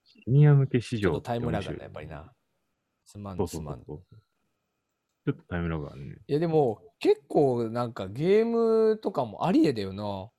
[0.04, 1.00] シニア向け市イ。
[1.00, 2.32] ちょ場っとタイムラグあって面白いるな、やっぱりな。
[3.12, 3.82] すまんそうそうすまん。
[3.84, 3.96] ちょ
[5.32, 6.16] っとタイムラグあるね。
[6.28, 10.30] いやでも結構なんかゲームとかもありえだよな。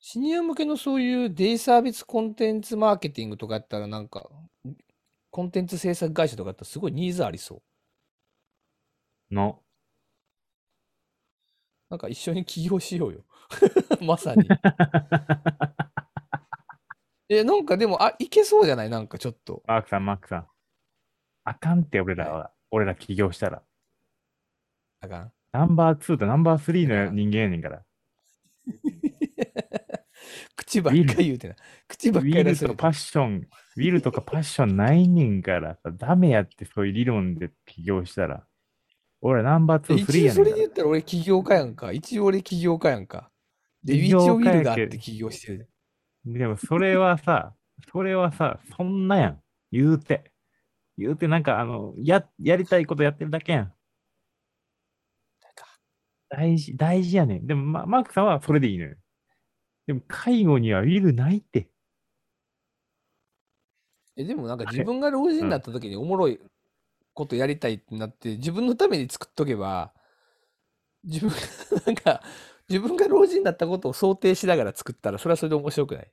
[0.00, 4.28] シニア向けのそういうデイサービスコンテンツマーケティングとかやったらなんか
[5.30, 7.62] コンテンツ制作会社とかやったらすごいニーズありそう。
[9.34, 9.60] の。
[11.90, 13.24] なんか一緒に起業しようよ。
[14.00, 14.48] まさに。
[17.28, 18.90] え、なんかでも、あ、いけそうじゃない？
[18.90, 19.62] なんかちょっと。
[19.66, 20.46] マークさん、マークさん。
[21.50, 22.52] あかんって、俺らは。
[22.70, 23.60] 俺ら起業したら。
[25.00, 25.32] あかん。
[25.50, 27.82] ナンバー2とナンバー3いやの人間やねんから。
[30.54, 31.56] 口ばっかり言うてな。
[31.88, 38.46] 口ウばっかり出すィルとパッション、ウィルとかパッションないねんからさ、ダメやってそういう理論で起業したら。
[39.20, 40.68] 俺らナンバー2、3一応やねんからそれで言。
[40.68, 41.90] ったら俺起業家やんか？
[41.90, 43.32] 一応俺起業家やんか。
[43.82, 45.68] で、一応ウィルがあって起業してる。
[46.24, 47.56] でもそれはさ、
[47.90, 49.42] それはさ、そんなやん。
[49.72, 50.30] 言うて。
[51.00, 53.74] 言うてなんかあの、や、やりたいことやってるだけやん。
[56.30, 57.46] 大事、大事やねん。
[57.46, 58.96] でも、ま、マークさんはそれでいいのよ。
[59.86, 61.70] でも、介護にはウィルないって。
[64.16, 66.40] え、でもなんか自分が老人になった時におもろい
[67.14, 69.94] ことやりたいってなって、自分のために作っとけば、
[71.04, 71.36] 自分が、
[71.86, 72.22] なんか、
[72.68, 76.12] 自分が老人になったことを想定しながら作ったら、それはそれで面白くない？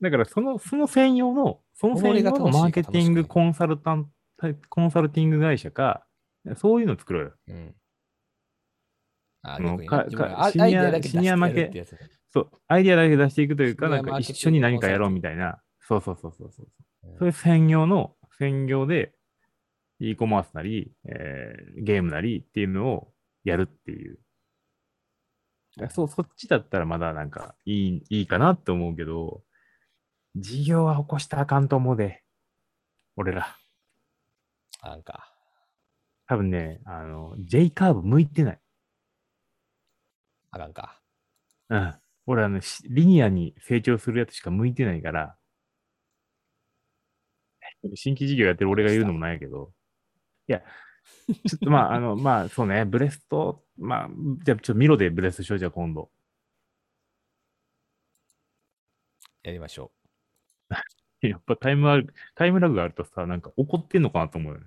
[0.00, 4.10] だから、その、その専用の、その専用のマーケティングコンサルタント、
[4.68, 6.06] コンサルティング会社か、
[6.56, 7.32] そういうの作ろうよ。
[7.48, 7.74] うん。
[9.42, 11.86] あ、もう逆にねかかシニアシニア向け
[12.30, 15.60] そう、アイディアだけ出していくというか、なんか一緒に何かやろうみたいな。
[15.80, 16.66] そうそうそうそうそう。
[16.66, 19.14] うんそういう専業の、専業で、
[19.98, 23.12] e コマースなり、えーゲームなりっていうのを
[23.44, 24.18] やるっていう。
[25.90, 29.42] そう、そっちだったらまだなんかいい、いいかなって思うけど、
[30.36, 32.22] 事業は起こしたらあかんと思うで。
[33.16, 33.56] 俺ら。
[34.82, 35.32] なんか、
[36.26, 38.60] 多分ね、あの、J カーブ向いてない。
[40.50, 41.00] あかんか。
[41.70, 41.94] うん。
[42.26, 45.36] 俺あの、しリニアに成長するやつしか向いてないから、
[47.94, 49.72] 新規事業やってる俺が言うのもないけど、
[50.48, 50.60] いや、
[51.48, 54.10] ちょっとまあ、 あの、まあ、そうね、ブレスト、まあ、
[54.44, 56.10] じゃあちょっとミロでブレストしよう、じゃあ今度。
[59.42, 59.92] やりましょ
[61.22, 64.66] やっぱタイムある、タイムラグがあるとさ、なんか怒ってんのかなと思うよね。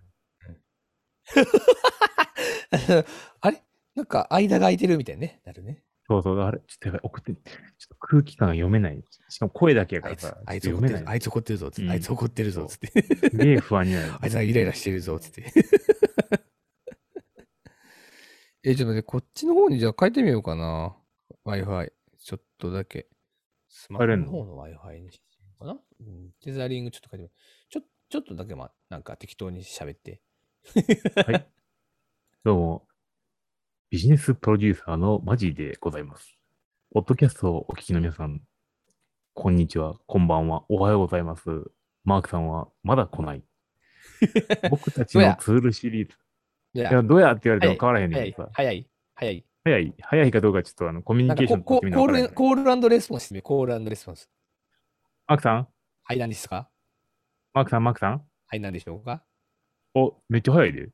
[1.36, 3.06] う。
[3.42, 3.64] あれ？
[3.96, 5.84] なんか間が空いてるみたいにね、なるね。
[6.08, 7.42] そうそう、あれ、ちょっとやばい、送って、ちょっ
[7.90, 9.02] と空気感が読めない。
[9.30, 11.04] しかも声だけやかあいつらさ、、あいつ読めない。
[11.06, 12.88] あいつ怒ってるぞ、つって、うんあいつ怒ってるぞ、つって。
[13.30, 14.14] すげえ不安になる。
[14.20, 15.46] あいつはイライラしてるぞ、つって。
[18.64, 20.96] え、ちょっと待って、こっちの方にじゃあ変えてみようかな。
[21.46, 21.92] Wi-Fi。
[22.20, 23.08] ちょっとだけ。
[23.68, 24.26] スマホのの？
[24.26, 25.31] 方の Wi-Fi にして
[25.62, 25.74] かな？
[25.74, 27.40] うん、テザリングちょっと変えてみ。
[27.70, 30.20] ちょ、ちょっとだけまあ、なんか適当に喋って。
[31.16, 31.48] はい。
[32.44, 32.88] どうも、
[33.90, 36.36] ビジネスプロデューサーのマジでございます。
[36.94, 38.42] ポッドキャストをお聞きの皆さん、
[39.34, 41.50] こんにちは、こんばんは、おはようございます。
[42.04, 43.44] マークさんはまだ来ない。
[44.72, 46.18] 僕たちのツールシリーズ。
[46.74, 48.34] いやどうやって言われても変わらへんねん。
[48.54, 49.46] 早い、早い。
[49.64, 54.30] 早い、早いかどうかちょっとあのコミュニケーションかコール、コールレスポンスしてみようコールレスポンス。
[55.32, 55.68] マークさん？
[56.04, 56.68] はい、何ですか？
[57.54, 58.22] マークさん、マークさん？
[58.48, 59.24] はい、何でしょうか？
[59.96, 60.90] お、めっちゃ早いで。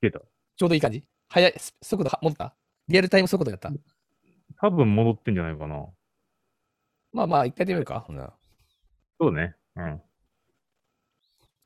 [0.00, 0.20] 出た。
[0.20, 1.02] ちょうどいい感じ？
[1.28, 2.54] 早い、ス速度は戻った？
[2.86, 3.72] リアルタイム速度やった？
[4.60, 5.86] 多分戻ってんじゃないかな。
[7.12, 7.98] まあまあ、一回やってみるか。
[7.98, 8.32] ほんなら
[9.20, 9.56] そうね。
[9.74, 9.94] うん。
[9.94, 10.00] っ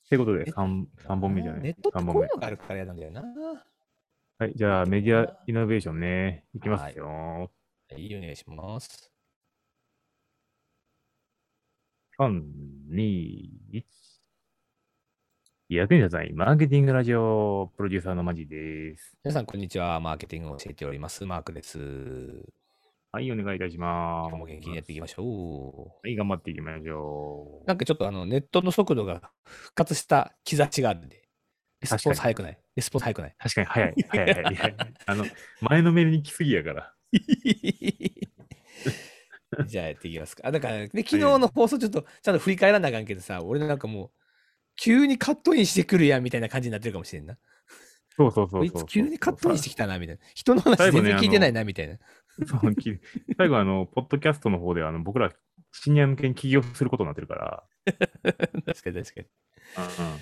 [0.09, 1.61] てことで、3, 三本目じゃない？
[1.61, 3.23] ネットって三本目こういうのがあるから嫌なんだよな。
[4.39, 6.47] はい、じゃあメディアイノベーションね。
[6.55, 7.07] いきますよ。
[7.07, 9.13] はい、お願いします。
[12.19, 12.43] 3、
[12.93, 13.85] 2、1。
[15.69, 19.19] 役に立たないマーケティングラジオプロデューサーのマジです。
[19.23, 20.01] 皆さん、こんにちは。
[20.01, 21.27] マーケティングを教えております。
[21.27, 21.79] マークです。
[23.13, 24.31] はい、お願いいたします。
[24.31, 27.67] 今日も元気にやっていきましょはい、頑張っていきましょう。
[27.67, 31.29] なんかちょっとあのネットの速度が復活した兆しがあるんで、
[31.83, 33.35] レスポンス早くないレスポンス早くないう。
[33.39, 34.77] 確かに早い、早い、早い早い。
[35.05, 35.27] あの、
[35.61, 36.95] 前のめりに来すぎやから。
[39.65, 40.43] じゃあやっていきますか。
[40.47, 44.11] あ、だから、ね、昨日の放送ちょっとちゃんと振り返らなあかんけどさ、俺なんかもう、
[44.77, 47.39] 急にカットインしてくるやんみたいな感じになってるかもしれんな。
[48.17, 50.23] そうそうそうそうこいつ急にカットインしてきたなみたいな。
[50.35, 51.99] 人の話全然聞いてないなみたいな。
[52.47, 52.99] そうき
[53.37, 55.31] 最後、あの、ポッドキャストの方で、あの、僕ら、
[55.73, 57.65] シニア向けに起業することになってるから。
[57.85, 59.23] 確かに確かに。
[59.23, 60.21] うん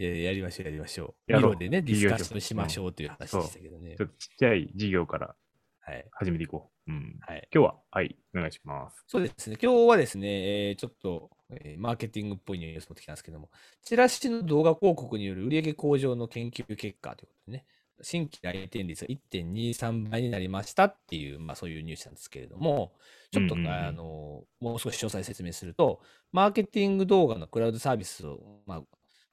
[0.00, 1.32] いややりましょうやりましょう。
[1.32, 4.06] やろうでね、ディスカッションしましょうという話でしたけどねちょ。
[4.06, 5.34] っとちっちゃい事業から
[5.80, 6.06] はい。
[6.12, 6.77] 始めていこう。
[6.88, 7.18] うん。
[7.20, 7.48] はい。
[7.54, 9.04] 今日は、はい、お願いします。
[9.06, 9.56] そうですね。
[9.62, 13.50] 今日はですね、えーちょっと、えーマーケティングっぽいニュース持ってきたんですけども、
[13.82, 17.66] チラシの動画広告による売上向上の研究結果ということでね、
[18.00, 22.92] 新規来店率が1.23倍になりましたっていう、まあそういうニュースなんですけれども、
[23.32, 26.00] ちょっと、うんうんうんあの、もう少し詳細説明すると、
[26.32, 28.82] マーケティング動画のクラウドサービスを、まあ、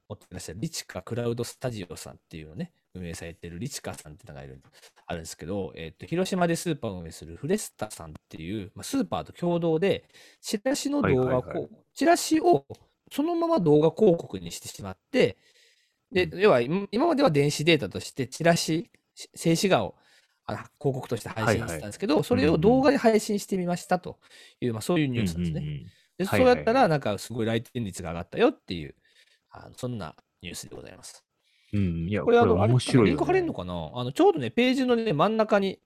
[0.08, 4.60] 持ってらっしゃるリチカクラウドスタジオさんっていうのをね、運営されてるリチカさんっていうのがいる
[5.06, 10.04] あるんですけど、えっと広島でスーパーを運営するフレスタさんっていう、まあ、スーパーと共同で、
[10.40, 11.58] チラシの動画こう、はいはい。
[11.58, 12.66] はいチラシを
[13.10, 15.38] そのまま動画広告にしてしまって、
[16.12, 19.94] で、要は今今までは電子データとしてチラシ、し静止画を
[20.46, 24.18] 広告として配信してたんですけど、それを動画で配信してみましたと
[24.60, 25.60] いう、まあ、そういうニュースなんですね。
[25.60, 25.86] うんうんうん
[26.18, 28.94] ではいはいはいそうやったら、なんかすごい来店率が上がったよっていう、
[29.64, 31.24] あのそんなニュースでございます。
[31.72, 33.10] うん、いや、これ、あの、面白いよ、ね。
[33.10, 33.90] リンク貼れるのかな？
[33.94, 35.80] あの、ちょうどね、ページのね、真ん中に、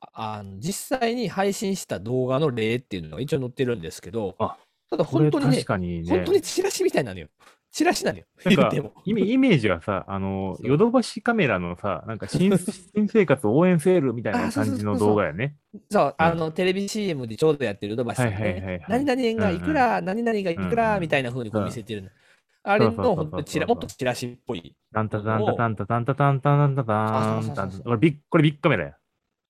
[0.00, 4.56] ああの実際に配信した動画の例っていうのが一応載ってるんですけど、あ
[4.90, 6.08] ただ本当にね確、かにね。
[6.08, 7.28] 本当にチラシみたいなのよ。
[7.72, 8.24] チラシなのよ。
[8.44, 8.70] なんか。
[9.04, 12.52] イメージはさ、あの、ヨドバシカメラのさ、なんか新
[12.94, 15.56] 新生活応援セールみたいな感じの動画やね。
[15.90, 18.22] そう、あの、テレビ CM でちょうどやってるヨドバシ。
[18.22, 22.06] 何々円がいくら、何々がいくうんうんらみたいな風にこう見せてるの。
[22.06, 22.23] うそうそ
[22.64, 24.74] うそうほんとチラ、もっとチラシっぽい。
[24.92, 28.96] タンタタンタタンタタンタタンタンタタンタンこれビッこれビッグカメラや。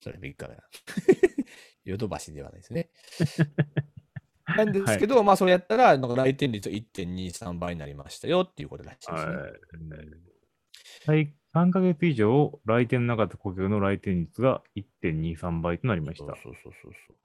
[0.00, 0.62] それビッグカメラ。
[1.84, 2.90] ヨドバシではないですね。
[4.46, 9.32] なんですけど、まあ、それやったら、なんか来店率1.23倍になりましたよっていうことらしいですね。
[11.06, 11.34] はい。
[11.54, 16.24] 3ヶ月以上、来店なかった顧客の来店率が1.23倍となりました。
[16.24, 17.16] そうそうそうそう。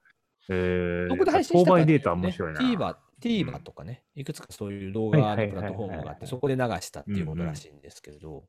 [0.49, 2.59] えー、どこで配信したか購買データ面白いな。
[2.59, 8.43] TVer、TVer とかね、いくつかそういう動画のプラットフォームがあって、そこで流したっていうことらしいんですけど、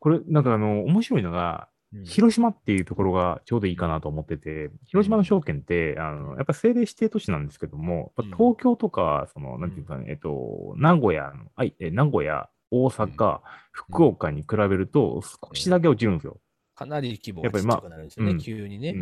[0.00, 2.04] これ、なんかあの、面白いのが、うん。
[2.04, 16.40] 広島っていうところがちょうどいいかなと思ってて、広島の証券って、あの、やっぱ政令指定都市なんですけども、東京とか、その、なんていうかね、えっと、名古屋の、はい、え名古屋、大阪、福岡に比べると少しだけ落ちるんですよ。
[16.74, 18.94] かなり規模やっぱりまあがちっちゃくなるんですよね、うん急にね。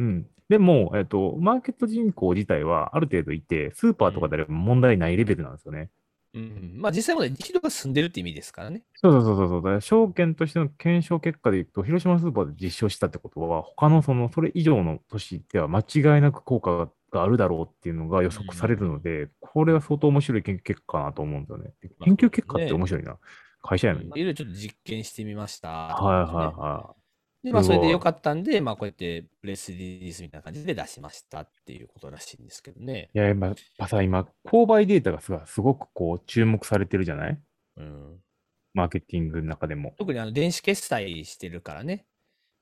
[0.00, 0.06] うん。
[0.06, 0.26] うん。
[0.48, 5.90] でも、えっと、マーケット人口自体はある程度いて、スーパーとかであれば問題ないレベルなんですよね。
[6.32, 8.84] うんまあ実際もね、人が住んでるって意味ですからね。
[8.94, 9.62] そうそうそうそう。
[9.62, 21.72] だから証券としての検証結果でいくと、広島スーパーで実証したってことは、他のその、それ以上の都市では間違いなく効果があるだろうっていうのが予測されるので、これは相当面白い研究結果かなと思うんだよね。
[21.98, 23.18] まあ研究結果って面白いな。
[23.62, 24.08] 会社やのに。
[24.08, 25.68] いろいろちょっと実験してみました。
[25.68, 26.94] はいはいは
[27.42, 33.08] で、まあ、すごいそれでよかったんで、まあ、こうやってプレスリリースみたいな感じで出しましたっていうことらしいんですけどね。
[33.14, 33.18] い。
[33.18, 37.40] いや、やっぱさ、今、購買データがすごいすごくこう注目されてるじゃない？
[37.76, 38.16] うん、
[38.74, 39.94] マーケティングの中でも。
[39.96, 42.04] 特にあの電子決済してるからね。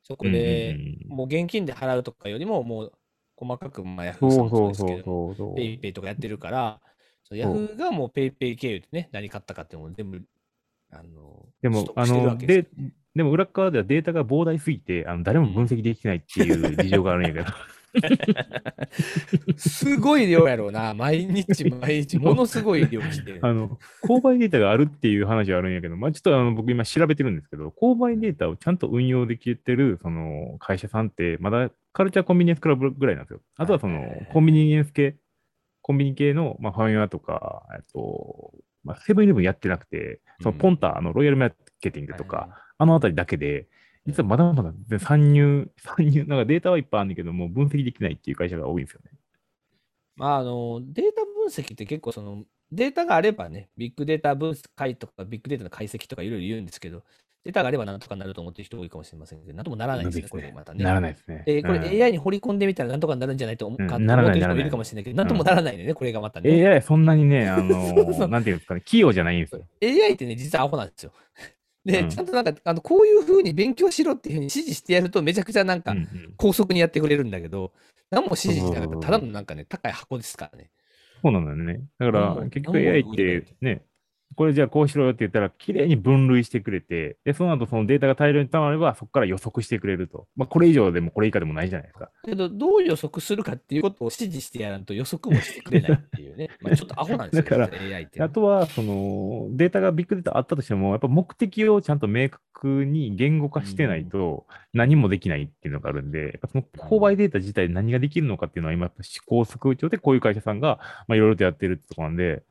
[0.05, 2.93] そこで、うんもう現金で払うとかよりも、もう
[3.37, 5.57] 細かく、まあ、ヤそうフーさんもそうそうそうですけど、そうそう。
[5.57, 6.81] ペイペイとかやってるから、
[7.25, 10.23] そうヤフーがもうペイペイ経由でね、何買ったかっていうのも全部、
[10.93, 17.47] あの、でも取、得してるわあの、でけですでも裏側ではデータが膨大すぎて、あの誰も分析できないっていう事情があるんやけど。
[19.59, 20.95] すごい量やろうな。
[20.95, 23.41] 毎日毎日、 ものすごい量来てる。
[23.43, 33.41] あの、購買データがあるっていう話はあるんやけど、まあ、ちょっとあの僕今調べてるんですけど、購買データをちゃんと運用できてるその会社さんって、まだカルチャーコンビニエンスクラブぐらいなんですよ。
[33.57, 35.17] あとはそのコンビニエンス系、
[35.83, 38.53] コンビニ系の、まあ、ファミマとか、えっと、
[38.85, 43.67] まあ、セブンイレブンやってなくて、そのポンタ、あの、ロイヤルマーケティングとか、あのあたりだけで、
[44.07, 49.11] 実はまだまだ参入、参入、なんかデータはいっぱいあるんだけど、もう分析できないっていう会社が多いんですよね。
[50.17, 57.03] まあ、あの、データ分析って結構その、データがあればね、ビッグデータ分解とか、ビッグデータの解析とかいろいろ言うんですけど、
[57.45, 60.85] データがあればなんとかなると思ってる人多いかもしれませんけど、なんともならないんですね、これまたね。
[60.85, 61.45] ならないですね。
[61.47, 66.69] で、これうん AI に掘り込んでみたらなんとかなるんじゃないと思ううんかな思ってる人もいるかもしれないけど、なんともならないね、これがまたね。
[66.69, 69.67] AI そんなにね、あのー、 なんていうんですかね、器用じゃないんですよ。
[69.83, 71.13] AI ってね、実はアホなんですよ。
[71.89, 75.95] で、うんちゃんとなんか、あのこういうふうに勉強しろっていうふうに指示してやると、めちゃくちゃなんか
[76.37, 77.73] 高速にやってくれるんだけど、
[78.11, 80.71] 何も指示しなかったら、ただのなんかね、高い箱ですからね。
[81.23, 81.81] そうなんだよね。
[81.99, 83.83] だから、結局 AI ってね、
[84.37, 90.27] これじゃあこうしろよって言ったら、綺麗に分類してくれて、で、その後そのデータが大量に溜まれば、そこから予測してくれると。
[90.37, 92.11] まあ、これ以上でもこれ以下でもないじゃないですか。
[92.25, 96.51] けど、どう予測するかっていうことを指示してやらんと予測もしてくれないっていうね。
[96.63, 98.23] まあちょっとアホなんですよ、だから AI って。
[98.23, 112.43] あとは、その、データがビッグデータあったとしても、やっぱ目的をちゃんと明確に言語化してないと何もできないっていうのがあるんで、やっぱその購買データ自体で何ができるのかっていうのは今、やっぱ試行錯誤中でこういう会社さんが、まあ、いろいろとやってるってところなんで、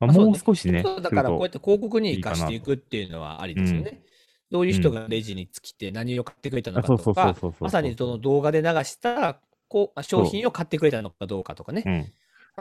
[0.00, 4.02] まあ、もう少しね、そうだから、こうやって広告に生かしていくっていうのはありですよね。
[4.50, 12.12] どういう人がレジに来て何を買ってくれたのかとかまさにその動画で流したこう商品を買ってくれたのかどうかとかね。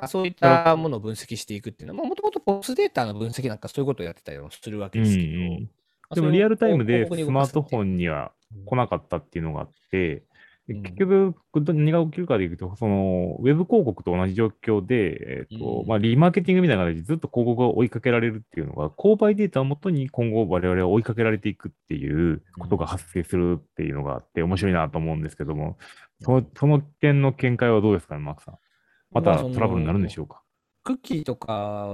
[0.08, 5.70] そういったものを分析していくっていうのは、もともとポスデータの分析なんかそういうことをやってたりもするわけですけど、うん。
[6.16, 8.32] でもリアルタイムでスマートフォ広ンには
[8.66, 10.24] 来なかったっていうのがあって、
[10.68, 11.36] 結局、
[11.74, 25.78] 何が起きるかでいうと、その、ウェブ広告と同じ状況で、えっ、と、うんまあ、リマーケティングみたいな感じでずっと広告が追いかけられるっていうのが、購買データをもとに今後我々は追いか告げられていくっていうことが発生するっていうのがあって、面白いなと思うんですけども、
[26.22, 28.58] そのその点の見解はどうですかね、マークさん。
[29.12, 30.44] またトラブルになるんでしょうか。
[30.84, 31.90] クッキーとか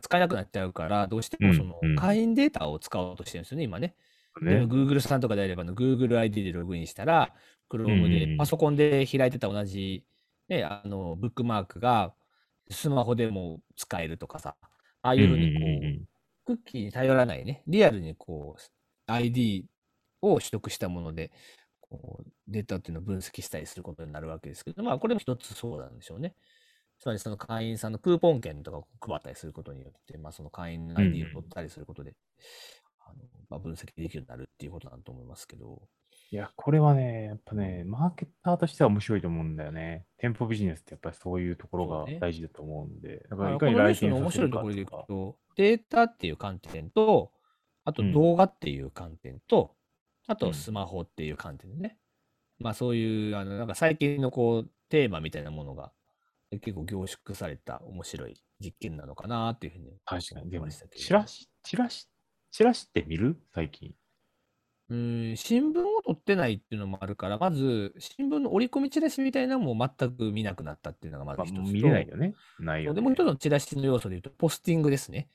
[0.00, 3.94] 使えなくなっちゃうから、どうしてもそのうんうん会員データを使おうとしてるんですよね、今ね。
[4.40, 7.32] でねも Google さんとかであればの Google ID でログインしたら、
[7.70, 10.04] うんう Chrome んでパソコンで開いてた同じ、
[10.48, 12.14] ね、あのブックマークが
[12.70, 14.56] スマホでも使えるとかさ、
[15.02, 16.08] ああいうふうにこう、うんうんうんうん
[16.46, 19.66] クッキーに頼らないね、リアルにこう、ID
[20.22, 21.32] を取得したもので、
[21.80, 26.34] こうデータっていうのを分析したりすることになるわけですけど、まあ、これも一つそうなんでしょうね。
[26.98, 32.14] つまりその会員さんのクーポン券とかを配ったりすることによって、まあ、その会員の ID を取ったりすることで、
[33.04, 35.82] あのまあ、分析できるようになるっていうことなんと思いますけど。
[36.32, 40.06] いや、これはね、やっぱね、マーケッターとしては面白いと思うんだよね。
[40.18, 43.18] 店舗ビジネスってやっぱりそういうところが大事だと思うんで。
[43.30, 44.90] だかまあらいかに来店の面白いところでいく。
[44.90, 47.32] と、データっていう観点と、
[47.84, 49.76] あとうん動画っていう観点と、
[50.26, 51.98] あうんとスマホっていう観点でね。
[52.58, 55.92] まあそういう、あの、なんか最近のこう、テーマみたいなものが
[56.50, 60.50] 結構凝縮された面白い実験なのかなっていうふうに確かに。
[60.50, 62.08] でも思いました、けどチラシ、チラシ、
[62.50, 63.36] チラシって見る？
[63.54, 63.94] 最近。
[64.88, 72.34] うーん、新聞を取ってないっていうのもあるから、まず、新聞の折り込みチラシみたいなのも全く見なくなったっていうのがまずまあ、一つと、見れないよね。
[72.60, 75.28] ないよでもう一つのチラシの要素で言うと、ポスティングですね。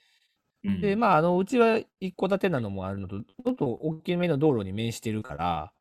[0.64, 5.74] うんで、まあ、あの、うちは一戸建てなのもあるのと、ちょっと大きめの道路に面してるから、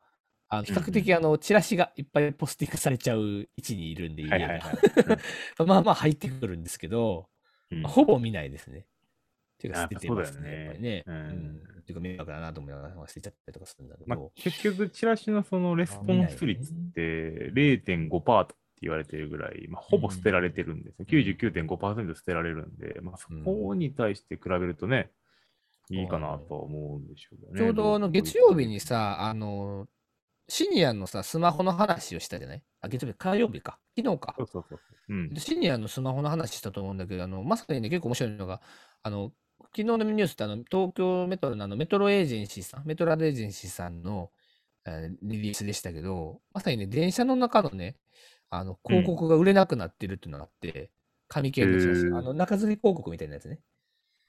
[0.49, 4.35] あの比較うん的、あの、チラシがいっぱいポスティングされちゃう位置にいるんで、家が。
[4.35, 5.17] はいはいはい。
[5.65, 7.29] まあまあ入ってくるんですけど、
[7.71, 8.85] うんまあほぼ見ないですね。
[9.61, 11.03] っていう捨ててますね、やっぱりね。
[11.05, 21.05] そうだよねうんっていうか、迷惑だなと思いながら捨てちゃったりとかするんだけまあど。、結局、チラシのそのレスポンス率って0.5%って言われてるぐらい、まあ、ほぼ捨てられてるんですよ。
[21.07, 25.09] 99.5%捨てられるんで、まあ、そこに対して比べるとね、
[25.89, 27.59] いいかなとは思うんでしょうね。
[27.59, 29.87] ちょうどあの月曜日にさ、あの、
[30.47, 32.63] シニアのさ、スマホの話をしたじゃない？
[32.81, 33.79] あ、月曜日、火曜日か。
[33.97, 34.43] 昨日かそ。
[34.43, 34.79] うそうそう。
[35.09, 35.33] うん。
[35.35, 38.61] シニアのスマホの話したと思うんだけど、あのまさにね、結構面白いのが、
[39.03, 39.31] あの
[39.67, 44.31] 昨日のニュースってあの東京メトロのあのメトロエージェンシーさん、メトロエージェンシーさんの、
[44.85, 47.97] えーリリースでしたけど、まさにね、電車の中のね、
[48.49, 50.91] あの広告が売れなくなってるっていうのがあって、
[51.27, 53.59] 紙系のチラシあの中吊り広告みたいなやつね。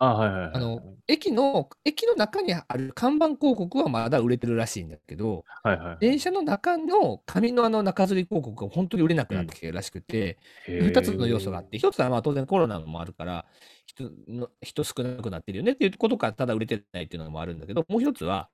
[0.05, 0.51] あ、はいはいはい。
[0.55, 5.97] あの駅の、駅の中にある看板広告はまだ売れてるらしいんだけど、はいはいはい。
[6.01, 13.45] 電車の中の紙のあの中吊り広告が本当に売れなくなってきてるらしくて、へー2つの要素があって、1つはまあ当然コロナもあるから
[13.87, 18.49] 人の、人少なくなってるよねっていうことからただ売れてないっていうのもあるんだけど、もう1つは、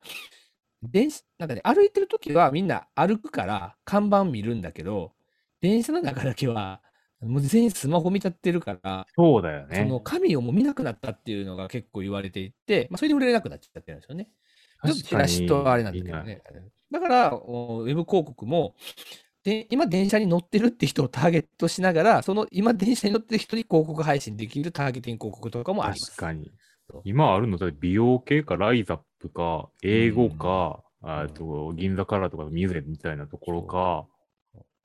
[0.83, 5.13] 電車なんかね、歩いてるときはみんな歩くから看板見るんだけど、
[5.63, 6.83] 電車の中だけは
[7.21, 9.77] もう全員スマホ見ちゃってるから、そうだよね。
[9.77, 14.29] その紙をもう見なくなったっていうのが結構言われていて、まあ、それで売れなくなっちゃってるんですよね。
[14.85, 16.43] ちょっとチラシとあれなんだけどね。
[16.91, 18.77] だから、おウェブ広告も、
[19.45, 26.11] で今電車に乗ってるって人をターゲットしながら、その今電車に乗ってる人に広告配信できるターゲティング広告とかもあります。
[26.13, 26.51] 確かに。
[27.05, 34.07] 今あるのだ美容系か、ライザップか、英語か、あと銀座カラーとかミュゼみたいなところか、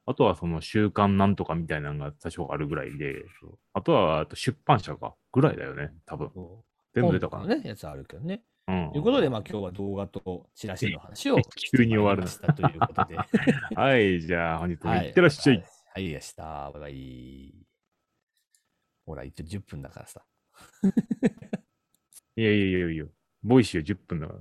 [0.05, 3.25] あとはその週刊なんとかみたいなのが多少あるぐらいで、
[3.73, 6.31] あとはあと出版社かぐらいだよね、多分。
[6.93, 7.55] 全部出たかな。
[7.55, 8.43] ね、やつあるけどね。
[8.67, 11.37] うんということで、まあ今日は動画とチラシの話を
[11.75, 13.15] 急に終わるなしたということで。
[13.75, 15.57] はい、じゃあ本日もはいいってらっしゃい。
[15.57, 16.71] はい、はい、やした。
[16.71, 17.53] バイバイ。
[19.05, 20.25] ほら、一応10分だからさ。
[22.35, 23.05] いやいやいやいや、
[23.43, 24.39] ボイシーは10分だから。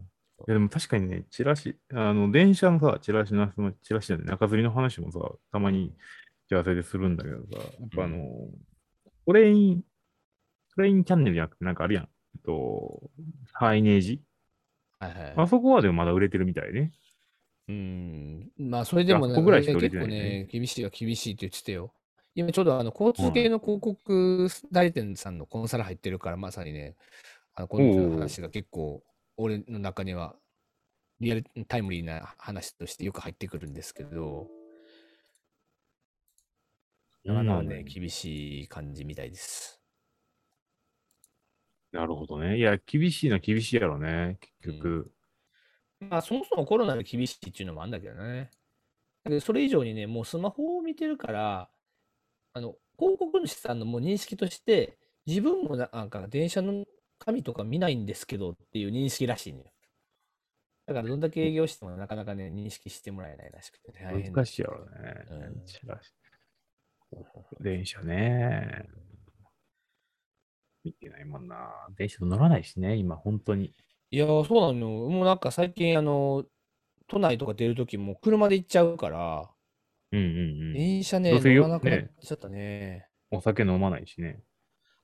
[0.49, 5.21] いやでも確かにね、チラシ、あの、電車のさ、チラシの、そのチラシじゃない、中吊りの話もさ、
[5.53, 5.95] たまに
[6.47, 8.29] 打ち合わせでするんだけどさ、やっぱあの、
[9.27, 9.83] トレイン、
[10.75, 12.05] トレインチャンネルじゃなくてなんかあるやん。
[12.05, 13.11] えっと、
[13.53, 14.21] サイネージ。
[14.99, 15.35] はいはい。
[15.37, 16.93] あそこはでもまだ売れてるみたいね。
[17.69, 18.51] うん。
[18.59, 21.93] まあ、それでもね、あそこぐらいしか売れ結構てないねね、厳しいは厳しいって言ってたよ。
[22.35, 26.97] 今ちょうどあの交通系の広告代理店さんのコンサル入ってるから、まさにね、
[27.55, 29.03] あのこの話が結構、
[29.43, 30.37] 俺の中には
[31.21, 34.49] リアルタイムリーな話としてよく入ってくるんですけど、
[37.25, 39.81] なかなかね、厳しい感じみたいです。
[41.93, 42.57] なるほどね。
[42.59, 45.13] いや、厳しいのは厳しいやろね、結局。
[46.01, 48.51] まあ、そもそもコロナで厳しいっていうのもあるんだけどね。
[49.25, 51.69] だけど、それ以上にね、もうスマホを見てるから、
[52.55, 56.85] あの、広告主さんのもう認識として、自分もななんか電車の
[57.25, 59.55] 紙とか見ないんですけどっていう認識らしい。
[60.87, 65.25] だから、どんだけ営業してもなかなかね、認識してもらえないらしくて、大変難しいやろね。
[65.31, 65.65] うん
[67.61, 68.87] 電車ね。
[70.83, 71.71] 見てないもんな。
[71.97, 73.73] 電車乗らないしね、今、本当に。
[74.11, 75.09] いやー、そうなのよ。
[75.11, 76.45] もうなんか最近、あの、
[77.07, 79.51] 都内とか出るときも車で行っちゃうから、
[80.11, 80.31] うんうんう
[80.71, 80.75] ん。
[80.75, 83.07] 電車ね、乗らなくなっねちゃったね。
[83.31, 84.41] お酒飲まないしね。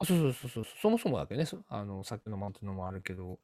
[0.01, 3.39] あ、そうそうそうそう、そもそもだけどね、そあの、酒飲まんっていうのもあるけど、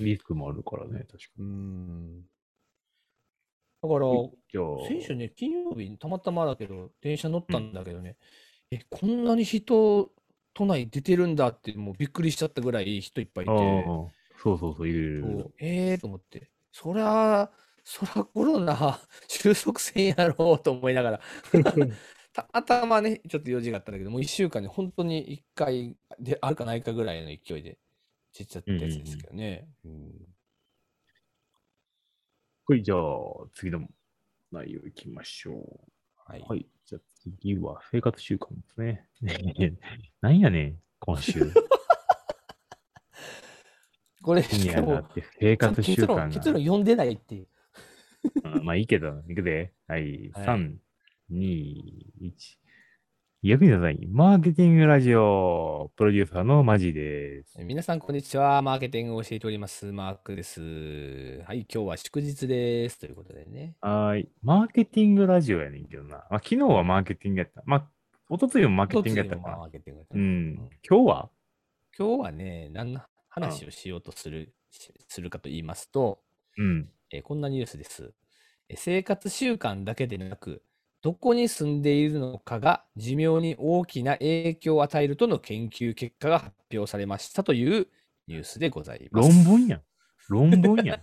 [0.00, 2.22] リスクもあるからね、確かうーん。
[3.82, 4.30] だから、に。
[4.50, 8.16] じゃあ、先週ね、金曜日にたまたまだけど、電車乗ったんだけどね、
[8.70, 10.10] え、こんなに人、
[10.54, 15.22] 都内出てるんだって、もうびっくりしちゃったぐらい人いっぱいいて、ああ、そうそうそう、いるいるいる。
[15.22, 15.52] そう。
[15.58, 17.50] えーと思って、そりゃ、
[17.84, 21.20] そりゃコロナ収束せんやろうと思いながら、
[22.36, 27.78] たまたまね、ちょっと用事があったんだけど、もう1週間に本当に1回であるかないかぐらいの勢いで
[28.32, 29.66] ちっちゃったやつですけどね。
[29.86, 30.12] うん
[32.68, 32.98] はい、じゃあ、
[33.54, 33.88] 次の
[34.52, 35.54] 内容いきましょう。
[36.30, 36.44] はい。
[36.46, 36.66] はい。
[36.84, 39.08] じゃあ次は生活習慣ですね。
[40.20, 41.40] なんやねん、今週。
[44.20, 46.60] これ、いや、しかもだって生活習慣結論、結論が。
[46.60, 47.48] 読んでないっていう。
[48.44, 49.72] う んまあいいけど、いくで。
[49.86, 50.30] はい。
[50.32, 50.76] はい3、
[51.32, 51.74] 2、
[52.22, 52.30] 1。
[53.42, 57.58] 役に立たないマーケティングラジオプロデューサーのマジです。
[57.64, 58.62] 皆さん、こんにちは。
[58.62, 59.90] マーケティングを教えております。
[59.90, 61.42] マークです。
[61.44, 63.00] はい、今日は祝日です。
[63.00, 63.74] ということでね。
[63.80, 64.28] はーい。
[64.42, 66.18] マーケティングラジオやねんけどな。
[66.18, 67.60] まあ、昨日はマーケティングやった。
[67.66, 67.88] まあ、
[68.30, 69.56] 一昨日もマーケティングやったかな。
[69.56, 70.54] マーケティングやったうねん。
[70.88, 71.30] 今日は？
[71.98, 76.20] 今日はね、何の話をしようとする、しするかと言いますと、
[76.56, 76.88] うん。
[77.10, 78.12] えーこんなニュースです。
[78.68, 80.62] えー生活習慣だけでなく、
[81.06, 87.86] どこに住んでいるのかが寿命に大きな影響を与えるとの研究結果が発表されましたという
[88.26, 89.28] ニュースでございます。
[89.28, 89.82] 論文やん。
[90.28, 91.02] 論文やん。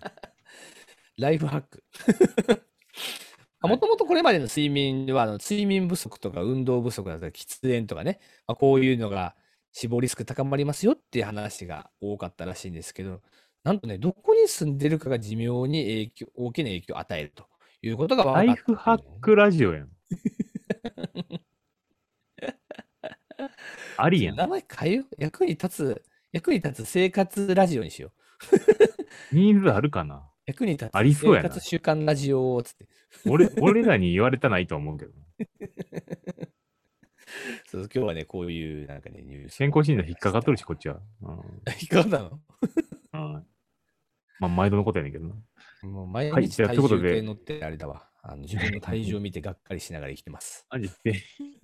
[1.18, 1.84] ライフハック。
[2.52, 9.38] はいもともとこれまでの睡眠はあの睡眠不足とか運動不足だったり喫煙とかね、まあ、こういうのが
[9.72, 13.22] 死亡リスク高まりますよっていう話が多かったらしいんですけど、
[13.64, 17.46] なんとね、どこに住んでるかが寿命に影響大きな影響を与えると
[17.82, 19.93] いうことが分かったライフハックラジオやん。
[23.98, 24.36] ありやん。
[24.36, 25.08] 名前変えよう。
[25.18, 28.12] 役に立つ、役に立つ生活ラジオにしよ
[29.32, 29.36] う。
[29.36, 30.30] ニーズあるかな？
[30.46, 32.88] 役に立つありそうやな生活習慣ラジオをつって。
[33.28, 35.12] 俺、俺らに言われたないと思うけど。
[37.68, 39.58] そう今日はね、こういうなんかね、ニュース。
[39.58, 41.02] 健康診断引っかかっとるし、こっちは。
[41.22, 41.36] うん。
[41.80, 42.40] 引っかかったの？
[43.12, 43.46] はい
[44.40, 45.36] まあ、毎度のことやねんけどな。
[45.84, 48.10] もう毎はいじゃあ日体ということで重計乗ってあれだわ。
[48.26, 50.66] あの自分の体重を見てがっかりしながら生きてます。
[50.70, 51.22] マジで。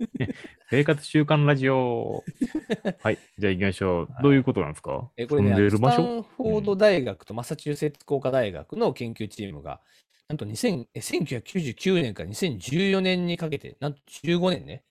[0.70, 2.24] 生活習慣ラジオ。
[3.02, 3.18] はい。
[3.38, 4.08] じゃあ行きましょう。
[4.22, 5.10] どういうことなんですか？
[5.16, 6.04] えこれね、住んでいる場所？
[6.04, 9.82] あのスタンフォード大学とマサチューセッツ工科大学の研究チームが、
[10.28, 14.84] なんと2000え1999年から2014年にかけて、なんと15年ね、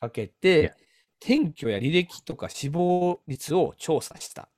[0.00, 0.24] かけ
[0.56, 0.74] いやて、
[1.22, 4.50] 転居や履歴とか死亡率を調査した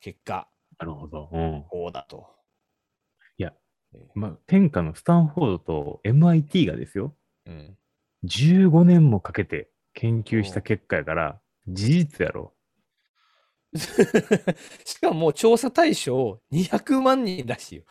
[0.00, 0.48] 結果、
[0.78, 1.28] なるほど。
[1.32, 1.64] うん。
[1.68, 2.39] こうだと。
[4.14, 7.14] まあ、天下のスタンフォードと MIT がですよ。
[7.46, 7.76] うん、
[8.24, 12.54] 15年もかけて研究した結果やから、事実やろ。
[14.84, 17.84] しかも調査対象200万人らしいよ。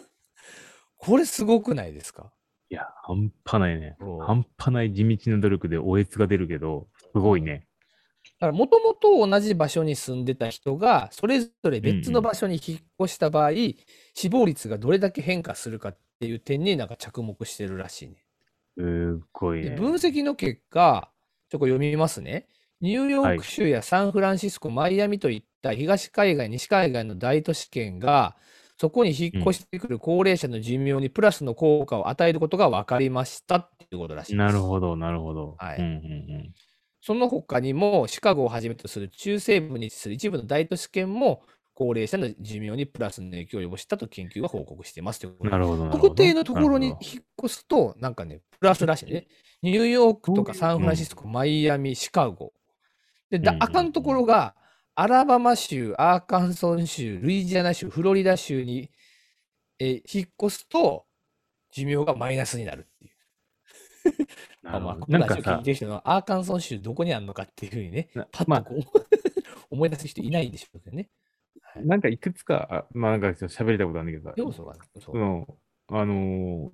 [0.96, 2.32] これすごくないですか？
[2.70, 3.96] いや、半端ないね。
[4.26, 7.66] 半端ない地道な努力でおえつが出るけど、すごいね。
[8.40, 13.50] だからもともと同じ場所に住んでた人がそれぞれ別の場所に引っ越した場合、
[14.14, 18.24] 死亡率がどれだけ変化するかっていう点になんか着目してるらしいね。
[18.76, 19.76] すごいでね。
[19.76, 21.12] 分析の結果、
[21.48, 22.48] ちょっと読みますね。
[22.80, 28.36] ニューヨーク州やサンフランシスコ、マイアミといった東海岸、西海岸の大都市圏が、
[28.76, 34.38] そこに引っ越してくる高齢者の寿命にプラスの効果を与えることが分かりましたっていうことらしいです。
[34.38, 35.54] なるほど、なるほど。
[35.58, 36.54] はいうんうん
[37.04, 41.42] その他にも、シカゴをはじめとする中西部に位置する一部の大都市圏も、
[41.74, 45.52] 高齢者の寿命にプラスの影響を及ぼしたと研究が報告していますということでうん。
[45.52, 45.90] なるほど。
[45.90, 49.26] 特定のところに引っ越すと、なんかね、プラスらしいね。
[49.60, 52.54] ニューヨークとかサンフランシスコ、マイアミ、シカゴ。
[53.28, 54.54] で、だうんうんあかんところが、
[54.94, 58.90] アラバマ州、アーカンソン州、ルイジアナ州、フロリダ州に、
[59.78, 61.04] え引っ越すと、
[61.70, 62.88] 寿命がマイナスになる
[64.62, 69.06] なんかさ話を聞いて、る人のアーカンソン州どこにあるのかっていうふうにねパッとこう、
[69.70, 71.08] 思い出す人いないんでしょうけどね。
[71.62, 75.56] はいなんかいくつか、あまあなんか喋りたことあるんだけどさ、要素がね、その、
[75.88, 76.70] あのー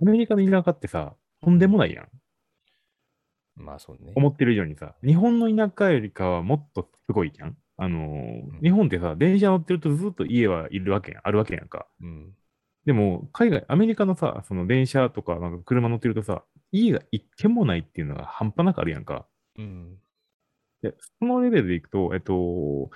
[0.00, 2.08] アメリカの田舎ってさ、とんでもないやん。
[3.56, 4.12] まあそうね。
[4.14, 7.56] 思ってる以上にさ、日本の田舎よりかはもっとすごいやん。
[7.76, 11.86] あのーうん日本ってさ、電車乗ってるとずっと家はいるわけやん、あるわけやんか。
[12.00, 12.32] うん。
[12.88, 19.26] でも、海外、アメリカのさ、その電車とか、なんか車乗ってるとさ、家が一軒もないっていうのが半端なくあるやんか。
[19.58, 19.98] うん。
[20.80, 22.88] で、そのレベルでいくと、えっと、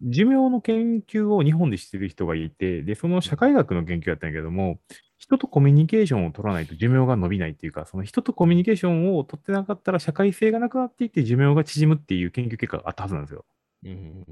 [0.00, 4.80] 寿命の研究を日本でしてる人がいて、で、その社会学の研究やったんやけども、
[5.18, 13.44] 人とコミュニケーションを取らないと寿命が伸びないっていうか、その人とコミュニケーションを取ってなかったら社会性がなくなっていって寿命が縮むっていう研究結果があったはずなんですよ。
[13.84, 14.24] うん。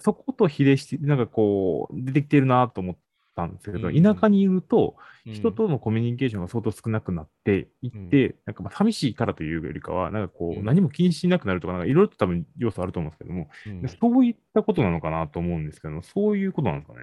[0.00, 2.96] そこと比例して、なんかこう、出てきてるなと思っ
[3.38, 5.32] たんですけど、うん田舎にいると、うん。
[5.32, 10.64] 人とのコミュニケーションが相当少なくなっていって、なんかまあ寂しいからというよりかは、なんかこう、うん。
[10.64, 13.82] 何も気にしなくなるとか、なんかいろいろと多分要素あると思うんですけども、うん。
[13.82, 17.00] でそういったことなのかなと思うんですけど、そういうことなんですかね？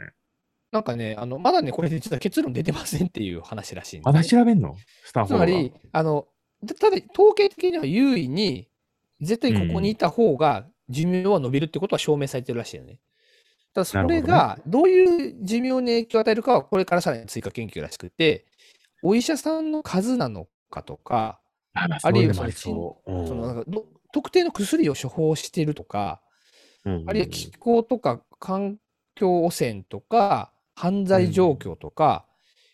[0.72, 4.18] なんかね、あのまだね、これ実は結論出てませんっていう話らしいんですまね。
[4.20, 4.76] だ調べんの？
[5.06, 6.28] スタンフつまり、あの、
[6.68, 8.68] たただ、統計的には優位に、
[9.22, 12.96] 絶対ここにいた方が寿命は伸びるってことは証明されてるらしいよね。
[12.96, 13.00] た
[13.76, 18.46] だ、それがどういう寿命に影響を与えるかは、これからさらに追加研究らしくて、
[19.04, 21.40] お医者さんの数なのかとか、
[21.74, 22.44] ああるいはそ
[23.06, 26.22] のそのなんかど特定の薬を処方しているとか、
[26.86, 27.04] うん。
[27.06, 28.78] あるいは気候とか環
[29.14, 32.26] 境汚染とか、犯罪状況とか、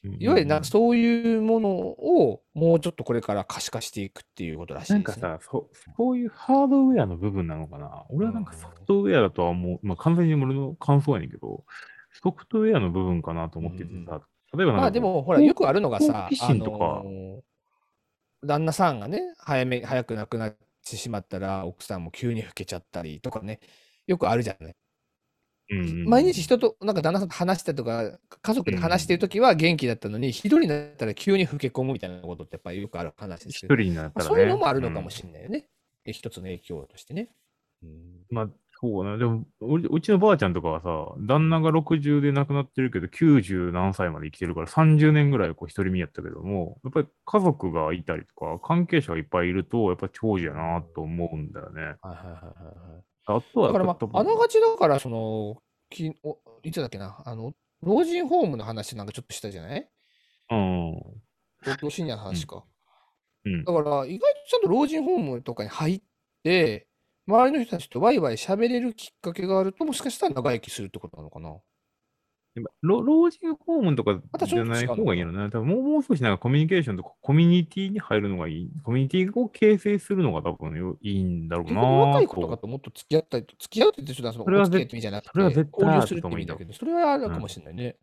[0.03, 5.21] いわゆるなそういうものをもうちょっとこれから可視化していくっていうことらしいです、ね。
[5.21, 8.05] なんかさ、そそういうハードウェアの部分なのかな。
[8.09, 11.63] 俺はなんかソフトウェアだとは思う、まあ完全に俺の感想やねんけど、
[12.23, 14.21] ソフトウェアの部分かなと思っててさ、
[14.57, 17.41] 例えばなんかまあでも、ほら、よくあるのがさあのー
[18.43, 23.59] 旦那さんがね、早め、早く亡くなってしまったら、奥さんも急に老けちゃったりとかね、
[24.07, 24.75] よくあるじゃない。
[25.71, 34.29] うんうん毎日人と、なんか旦那さんと話したとか、家族で話してるときは元気だったのに、一人になったら急に老け込むみたいなことってやっぱりよくある話です一けど、人になったらね。
[34.29, 35.67] まあそういうのもあるのかもれしれないよね。
[36.05, 37.29] え一つの影響としてね。
[37.83, 37.89] うん。
[38.29, 38.49] まあ、
[38.81, 39.17] そうな。
[39.17, 51.81] でも、ううちのばあちゃんとかはさ、旦那が60で亡くなってるけど、90何歳まで生きてるから、30年ぐらいこう独り身やったけども、やっぱり家族がいたりとか、関係者がいっぱいいると、やっぱ長寿やなと思うんだよね。
[51.81, 53.10] はいはいはいはいはい。
[53.35, 55.57] あとはだからまあ、あながちだから、その、
[55.89, 59.89] きおいつだっけな、あの、老人ホームの話なんかちょっとしたじゃない？
[60.51, 61.03] うん。
[61.61, 62.63] 東京シニアの話か。
[63.45, 63.63] うん。
[63.63, 66.01] だから、意外とちゃんと老人ホームとかに入っ
[66.43, 66.87] て、
[67.27, 71.55] 周りの人たちとワイワイ喋れるきっかけがあると、もしかしたら長生きするってことなのかな。
[72.53, 75.49] やっぱ老老人ホームとかじゃない方がいいのね。
[75.49, 78.69] 多分もうもう少しなんかコミュニケーションとかコミュニティに入るのがいい。
[78.83, 87.95] コミュニティを形成するのが多分よいいんだろう結な局若い子ととかともっと付き合ったりと、付き合うって言ってちょっとそのそれはお付き合いって意味じゃなくて、それは絶対交流するって意味だけど、それはあるかもしれないね。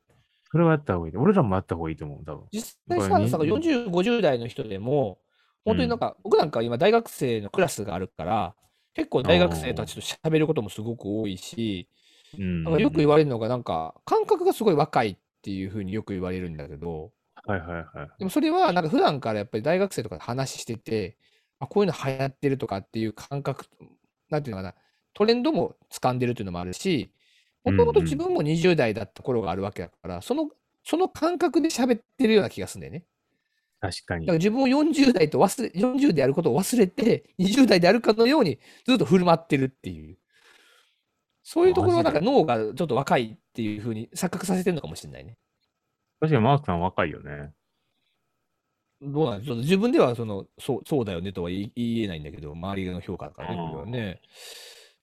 [0.51, 1.17] それはやった方がいい。
[1.17, 2.45] 俺らもやった方がいいと思う、多分。
[2.53, 5.19] 実際さ、さ40、50代の人でも、
[5.65, 8.55] 本当になんか、僕なんか今大学生のクラスがあるから、
[8.95, 11.89] 結構大学生たちと喋ることもすごく多いし、
[12.37, 12.65] うん。
[12.65, 17.13] なんかよく言われるのが、なんか、感覚がすごい若いっていうふうによく言われるんだけど、
[17.45, 18.11] はいはいはい。
[18.19, 21.17] でもそれは、なんか普段からやっぱり大学生とかで話してて、
[21.61, 23.67] あ、こういうの流行ってるとかっていう感覚、
[24.31, 24.75] なんていうのかな、
[25.15, 27.11] トレンドも掴んでるっていうのもあるし、
[27.65, 30.51] もともと自分も20代だった頃があるわけだから、その、
[30.85, 33.05] その感覚で喋ってるような気がするんだよね。
[33.81, 34.39] 確かにだから。
[34.39, 40.19] 自分を40代と忘れ、40であることを忘れて、20代であるかのようにずっと振る舞ってるっていう。
[41.51, 45.39] そういうところはなんか脳がちょっと若いっていうふうに錯覚させてるのかもしれないね。
[46.21, 47.53] 確かにマークさん若いよね。
[49.01, 54.21] どうなんです自分ではそのそうそうだよねとは言えないんだけど、周りの評価だからね、ね。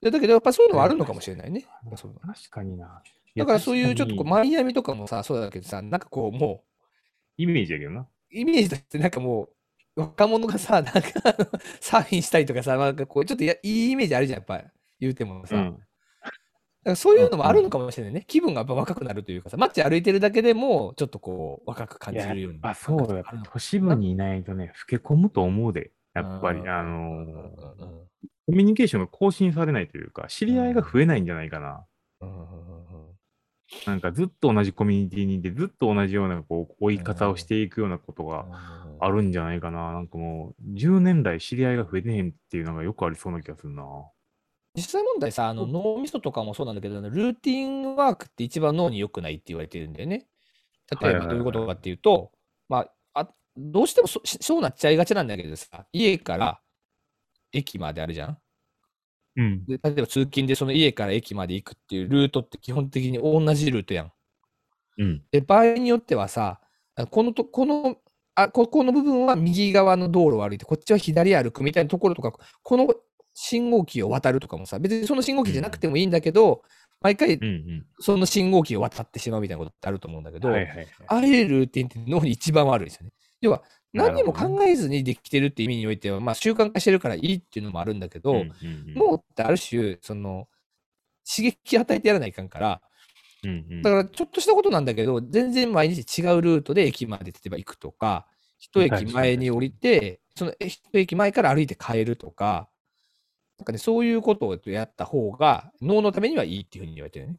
[0.04, 1.66] でだけどやっぱそういうのはあるのかもしれないね。
[1.90, 3.02] 確かにな。
[3.36, 6.64] だからそういうちょっとこうう、マイアミとかもさ、そうだけどさ、なんかこうも
[7.38, 8.02] イメージやけどな。
[8.02, 9.50] う、イメージとしてなんかも
[9.96, 11.02] う、若者がさ、なんか
[11.80, 14.64] サーフィンしたりとかさ、なんかこう、ちょっとやいいイメージあるじゃん、やっぱり。
[15.00, 15.56] 言うてもさ。
[15.56, 15.85] うん。
[16.92, 18.26] らそういうのもあるのかもしれないね。
[18.28, 22.60] 気分がやっぱ若くなるというかさ、街歩いてるだけでも、ちょっっとこう、若く感じるように。
[22.62, 23.24] あ、そうだ。
[23.52, 25.92] 都市部にいないとね、老け込むと思うで。
[26.14, 27.26] やっぱり、うんあの
[28.48, 31.84] コミュニケーションが更新されないというか、知り合いが増えないんじゃないかな。
[33.88, 38.46] なんかずっと同じコミュニティにいて、ずっと同じようなこう追い方をしていくようなことが
[39.00, 39.94] あるんじゃないかな。
[39.94, 43.84] なんかもう、10年来知り合いが増えてへんっていうのがよくありそうな気がするな。
[44.76, 50.28] 実際問題さ、あの脳みそとかもそうなんだけど、ルーティンワークって一番脳に良くないって言われてるんだよね。
[51.02, 52.32] 例えばどういうことかっていうと、
[52.70, 56.60] まあ、あどうしてもそそうなっちゃいがちなんだけどさ、家から
[57.52, 58.38] 駅まであるじゃん。
[59.38, 59.66] うん。
[59.66, 64.12] で例えば通勤でその家から駅まで行くっていうルートって基本的に同じルートやん。
[64.98, 65.24] うん。
[65.32, 66.60] で、場合によってはさ、
[66.96, 67.98] あこのと、この、
[68.36, 72.88] あ、ここの部分は右側の道路を歩いて、こっちは左歩くみたいなところとか、この
[73.36, 76.64] 信号機を渡るとかもさ、別にその信号機じゃなくてもいいんだけど、
[77.02, 77.38] 毎回。
[78.00, 80.50] その信号機を渡ってしまうみたいなことってあると思うんだけど。
[81.08, 83.12] ああいうルーティンって脳に一番悪いですよね。
[83.42, 83.62] 要は、
[83.94, 88.46] 何も考えずにできてるって意味においては、まあ習慣化してるからいいっていうのもあるんだけど、
[88.96, 90.48] 脳ってある種、その、
[91.30, 92.82] 刺激与えてやらないかんから、
[93.84, 98.28] だからちょっとしたことなんだけど、全然毎日違うルートで駅まで例えば行くとか、
[98.58, 102.70] 一駅前に降りて、そのえ一駅前から歩いて帰るとか、
[103.58, 107.38] なんかね、そういうことをやった方が脳のためにはいいっていうふうに言われてるね。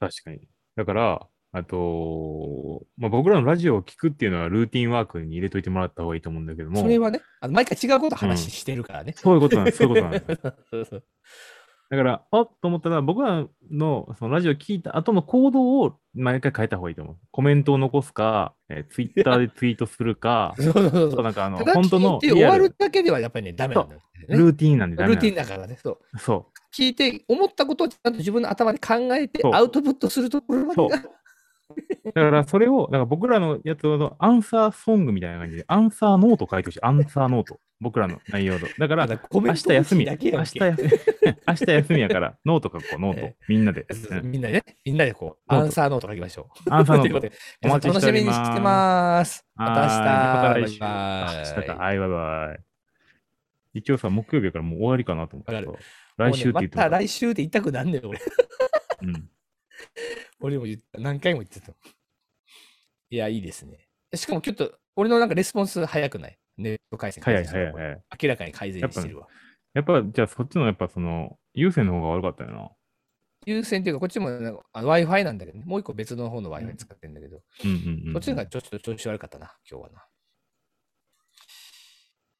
[0.00, 0.40] 確かに。
[0.76, 9.14] だから、あと、まあ、僕らのラジオを聞くっていうのはルーティンワークに入れといてもらった方がいいと思うんだけども、それはね、あの毎回違うこと話してるからね。
[9.16, 9.78] そういうことなんです。
[9.78, 10.40] そういうことなんです。
[10.70, 11.04] そうそう
[11.90, 17.16] だから、あっと思ったら、僕らのそのラジオ聞いた後の行動を毎回変えた方がいいと思う。
[17.30, 24.36] コメントを残すか、えー、ツイッターでツイートするか、 そうそうそうなんかあの、本当の終わるだけではやっぱりね、ダメなんだよね。
[24.36, 25.78] ルーティンなんでダメルーティンだからね。
[25.82, 26.18] そう。
[26.18, 31.02] そ聞いて、思ったことをちゃんと自分の頭で考えてアウトプットするところまでが。
[31.78, 32.04] う。
[32.04, 36.78] だからそれを、だから僕らのやつをアンサーソングみたいな感じで、アンサーノート書いてほしい。
[36.82, 37.60] アンサーノート。
[37.80, 38.66] 僕らの内容と。
[38.78, 40.04] だから、明日休み。
[40.04, 40.60] 明日休み。
[41.46, 43.36] 明日休みやから、ノート書こう、ノーえト。
[43.48, 43.86] みんなで。
[44.24, 46.70] みんなでね、みんなでこう、アンサーノート書きましょう。
[46.70, 47.14] アンサーノート。
[47.14, 49.46] ことで、皆さん楽しみにしてます。
[49.54, 50.70] また明日。
[50.70, 50.86] 明日か。
[51.76, 52.68] はい、バイバイ。
[53.74, 55.78] 一応さ、木曜日やからもう終わりかなと思って。
[56.16, 58.18] 来週って言ってもら来週って言いたくなんねん、俺。
[59.02, 59.30] うん。
[60.40, 61.00] 俺も言った。
[61.00, 61.72] 何回も言ってた。
[63.10, 63.88] いや、いいですね。
[64.14, 66.38] しかもちょっと、俺のなんかレスポンス早くない？
[66.56, 68.02] ネット回線早い早い早い。
[68.22, 69.28] 明らかに改善してるわ。
[69.74, 72.70] やっぱ、じゃあそっちのやっぱその、優先の方が悪かったよな。
[73.46, 75.64] 優先っていうか、こっちもなんかあの Wi-Fi なんだけどね。
[75.64, 78.12] もう一個別の方の Wi-Fi 使ってるんだけど、うんうんうん。
[78.14, 80.04] そっちのがちょっと調子悪かったな、今日はな。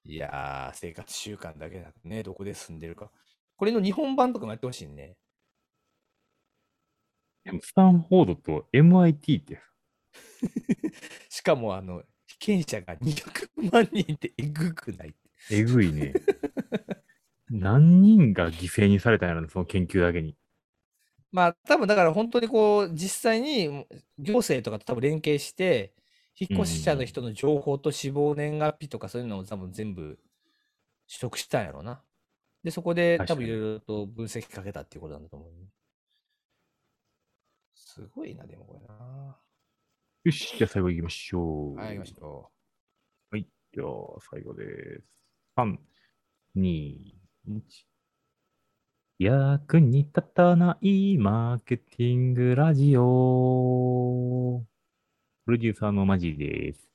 [0.05, 3.11] いやー、生活習慣だけだね、どこで住んでるか。
[3.57, 5.17] これの日本版とかもやってほしいね。
[7.63, 9.61] スタンフォードと MIT って
[11.29, 15.15] しかも、あの、被験者が200万人ってえぐくない？
[15.51, 16.13] えぐいね。
[17.51, 20.37] 何人が犠牲にされたんやろね、その研究だけに。
[21.33, 23.87] まあ、多分だから本当にこう、実際に
[24.19, 25.95] 行政とかと多分連携して、
[26.39, 30.19] 引っ越し者の人の情報と死亡年月日とかそういうのを多分全部
[31.09, 32.03] 取得したんやろうな。
[32.63, 35.69] で、そこで多分いろいろと分析かけたっていうことなんだと思う、ね。
[37.99, 39.37] すごいな、でもこれな。
[40.25, 41.77] よし、じゃあ最後行きましょう。
[41.77, 42.53] はい、行きましょ
[43.75, 43.87] じゃあ
[44.31, 44.65] 最後で
[45.03, 45.05] す。
[45.59, 45.77] 3、
[46.57, 46.95] 2、
[47.51, 47.61] 1。
[49.19, 54.65] 役に立たないマーケティングラジオ。
[55.45, 56.89] プロデューサーのマジです。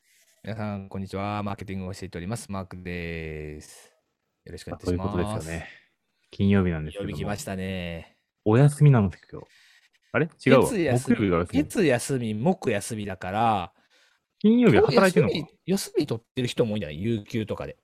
[0.44, 0.48] う。
[0.48, 1.44] 皆さん、こんにちは。
[1.44, 2.52] マーケティングを教えております。
[2.52, 3.94] マークです。
[4.46, 5.18] よろしくお願いしそういうこます。
[5.18, 5.68] とですよね。
[6.32, 7.18] 金曜日なんですけ曜ども。
[7.18, 8.18] 日来ましたね。
[8.46, 9.63] お休みなんです今日。
[10.14, 10.30] あれ？
[10.46, 10.66] 違うわ。
[10.70, 11.64] 月休み木曜日が休み。
[11.64, 13.74] 月休み、木休みだから、
[14.40, 15.36] 金曜日働いてるのか？
[15.36, 17.02] 休み休み取ってる人も多いんじゃない？
[17.02, 17.78] 有給とかで。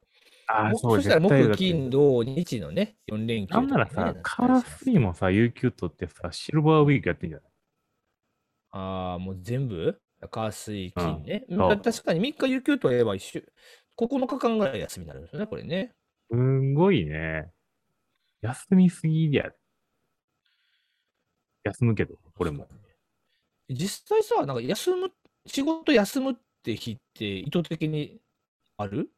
[0.47, 7.49] ああ、もそうそしたら木、金、土、日のね、4連休ね、なんならさ、カースイもさ、有給取ってさ、シルバーウィークやってんじゃない？
[8.71, 9.99] ああ、もう全部？
[10.31, 11.45] 火、水、金ね。
[11.49, 13.51] うん確かに3日有給取れば一週、
[13.97, 15.93] 9日間ぐらい休みになるんですよね、これね。
[16.29, 17.51] すんごいね。
[18.41, 19.51] 休みすぎや。
[21.69, 22.67] 休むけど、これも。
[23.69, 25.11] 実際さ、なんか休む、
[25.45, 28.19] 仕事休むって日って意図的に
[28.77, 29.09] ある？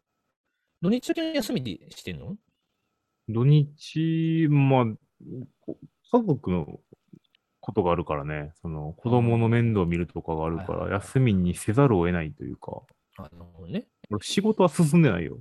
[0.82, 2.36] 土日だけの休みでしてんの？
[3.30, 4.86] 土日、まあ、
[5.62, 5.78] こ
[6.12, 6.80] 家族の
[7.60, 12.82] ことがあるからね、その子供の面倒を見るとかがあるから、休みにせざるを得ないというか、
[13.18, 13.88] あなるほどね。
[14.10, 15.40] 俺仕事は進んでないよ。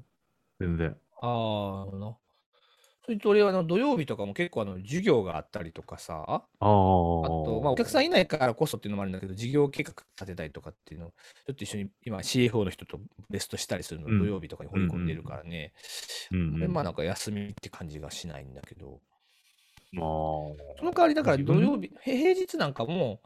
[0.60, 0.96] 全然。
[1.22, 2.16] ああ、な。
[3.10, 15.72] それと俺はあの土曜日とかも結構あの授業があったりとかさ、あと、まあ、お客さんいないからこそっていうのもあるんだけど、事業計画立てたりとかっていうのを、ちょっと一緒に今 CFO の人とベストしたりするの土曜日とかに掘り込んでるからね。
[16.30, 19.00] うん、まあなんか休みって感じがしないんだけど、
[19.90, 23.20] まあ、その代わりだから土曜日、へ平日なんかも、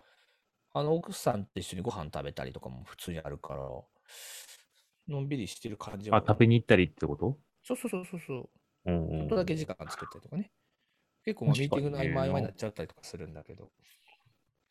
[0.73, 3.61] あの奥さんと一緒にご飯食べたりとかも普通にあるから、
[5.09, 6.17] のんびりしてる感じは。
[6.17, 7.37] あ、食べに行ったりってこと？
[7.63, 8.51] そうそうそうそうそ
[8.87, 8.91] う。
[8.91, 9.19] うん、うん。
[9.21, 10.51] ちょっとだけ時間作ったりとかね。
[11.25, 13.71] 結構まあミーティングの合間合間になっちゃったりとかするんだけど。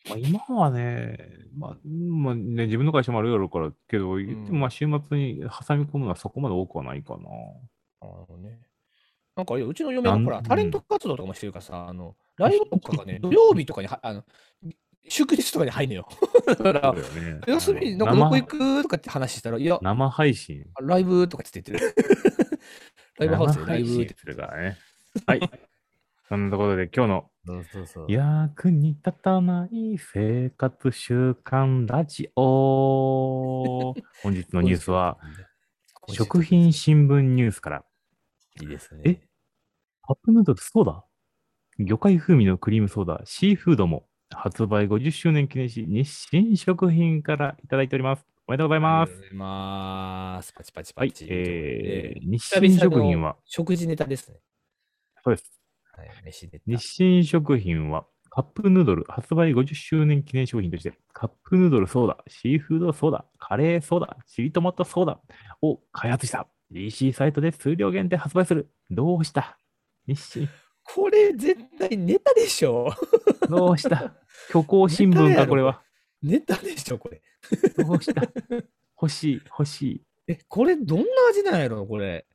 [0.09, 1.17] まあ、今はね、
[1.57, 4.17] まあ、まあね、自分の会社もあるやろうから、けど、
[4.51, 7.29] まあ週末に挟み込むのはそこまで多くはないかな。
[8.01, 8.59] あのね。
[9.35, 14.23] なんかうちの嫁がなんほら、タレント活動とかもしてるからさ、あの、ライブとかがね、土曜日とかには、あの、
[15.09, 16.07] 祝日とかに入んのよ。
[16.45, 17.01] だからね。
[17.47, 20.65] 休み、なんかどこ行くとかって話したら、いや、生生配信。
[20.81, 21.95] ライブとかって言ってる。
[23.19, 24.77] ライブハウスでライブするからね。
[25.27, 25.49] はい。
[26.27, 28.11] そんなところで今日のそうそうそう。
[28.11, 33.93] 役に立たない生活習慣ラジオ。
[34.23, 35.19] 本日のニュースは、
[36.07, 37.85] 食品新聞ニュースから、
[38.61, 39.01] いいですね。
[39.05, 39.27] え？
[40.03, 41.05] カップヌードルソーダ
[41.79, 48.25] 魚介風味のクリームソーダ、シーフードも発売50周年記念し、日清食品からいただいております。
[48.45, 49.09] おめでとうございます。
[49.09, 50.53] ありがとうございます。
[50.53, 51.27] パチパチはいパチ。。
[51.29, 54.39] えー、日清食品は、食事ネタですね。
[55.23, 55.61] そうです。
[55.95, 56.63] はい、飯ネタ。
[56.67, 65.21] 日清食品は、カップヌードル発売50周年記念商品として、カップヌードルソーダ、シーフードソーダ、カレーソーダ、チリトマトソーダ
[65.61, 66.45] を開発した。
[66.73, 68.69] DC サイトで数量限定発売する。
[68.89, 69.57] どうした？
[70.05, 70.47] 日清。
[70.83, 72.89] これ絶対ネタでしょ
[73.47, 74.15] どうした？
[74.51, 75.81] 虚構新聞か、これは。
[76.21, 77.21] ネタでしょこれ。
[77.77, 78.21] どうした？
[79.01, 80.01] 欲しい、欲しい。
[80.27, 82.25] え、これどんな味なんやろこれ？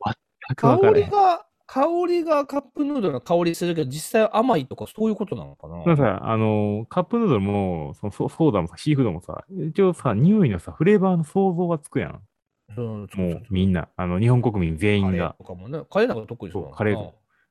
[0.56, 0.78] 香。
[0.94, 5.82] りが、香りがカップヌードルの香りするけど、実際は甘いとかそういうことなのかな？
[5.84, 12.22] でもさ、あの、カップヌードルも、そのソソーダもさ、シーフードもさ、一応さ、匂いのさ、フレーバーの想像がつくやん。
[12.76, 15.36] うん、もうみんな、あの、日本国民全員がカレー。
[15.38, 15.80] とかもね。
[15.90, 16.92] カレーなんか特にそうカレ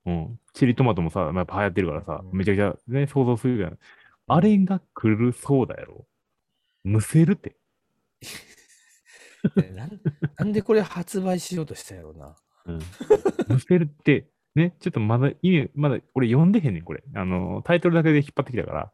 [0.06, 0.40] うん。
[0.54, 3.78] チリトマトもさ、まあやっぱ流行ってるからさ、うんめちゃくちゃね、想像するやん。
[4.28, 6.06] あれが来るそうだやろ。
[6.88, 7.58] むせるって。
[9.56, 10.02] ねなん
[10.38, 12.36] なんでこれ発売しようとしたやろうな。
[12.66, 12.80] うん。
[13.50, 17.04] むせるって、ね、ちょっとまだ意味、まだ俺読んでへんねん、これ。
[17.14, 18.92] あの、タイトルだけで引っ張ってきたから、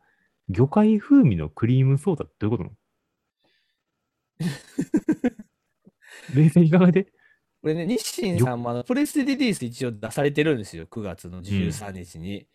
[0.49, 6.35] 魚介風味のクリームソーダってどういうことなの？
[6.35, 7.13] 冷静に考えて。
[7.61, 10.85] これね、日清さんもあのプレスリリース一応出されてるんですよ。
[10.87, 12.47] 9月の13日に。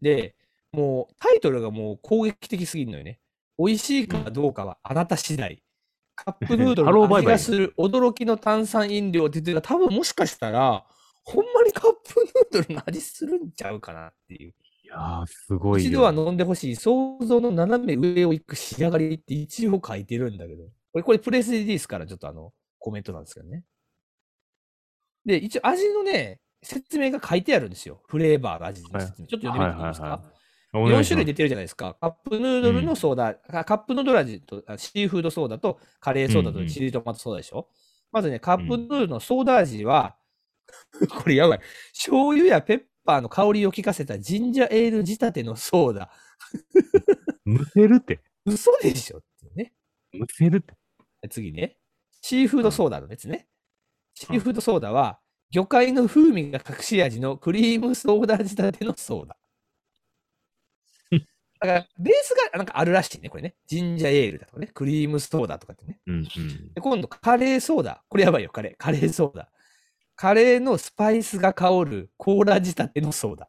[0.00, 0.34] で、
[0.72, 3.20] もうタイトルがもう攻撃的すぎるのよね。
[3.58, 5.62] 美味しいかどうかはあなた次第。
[6.14, 10.84] カップヌードルの味がする驚きの炭酸飲料って言ってたら多分もしかしたら、
[11.24, 14.54] ほんまにカップヌードルの味するんちゃうかなっていう。
[14.84, 15.88] いやー、すごいよ。
[15.88, 23.64] 一度は飲んでほしい想像の斜め上を行く仕上がりって一応書いてるんだけど、これ、これプレスリリースからちょっとあの、コメントなんですけどね。
[25.24, 28.02] で、一応味のね、説明が書いてあるんですよ。
[28.08, 29.26] フレーバーの味の説明。
[29.28, 30.37] ちょっと読んでみていいですはいはいか4お願い
[30.72, 31.96] します種類出てるじゃないですか。
[32.00, 37.68] カップヌードルのソーダ、あカップヌードル味とあシーフードソーダとカレーソーダとうんうんチリトマトソーダでしょ、
[38.12, 40.16] まずね、カップヌードルのソーダ味は、
[41.22, 41.60] これやばい。
[41.92, 46.10] 醤油やペッパーの香りを効かせたジンジャーエール仕立てのソーダ。
[47.44, 48.20] むせるって。
[48.44, 49.72] 嘘でしょってね。
[50.12, 50.74] むせるって。
[51.30, 51.78] 次ね。
[52.20, 53.48] シーフードソーダのやつね。
[54.14, 59.37] シーフードソーダは、魚介の風味が隠し味のクリームソーダ仕立てのソーダ。
[61.60, 63.54] だから、ベースがなんかあるらしいね、これね。
[63.66, 64.68] ジンジャーエールだとかね。
[64.68, 65.98] クリームソーダとかってね。
[66.06, 66.72] うんうん。
[66.74, 68.04] で今度、カレーソーダ。
[68.08, 68.74] これやばいよ、カレー。
[68.78, 69.50] カレーソーダ。
[70.14, 73.48] カレーのスパイスが香るコーラ仕立てのソーダ。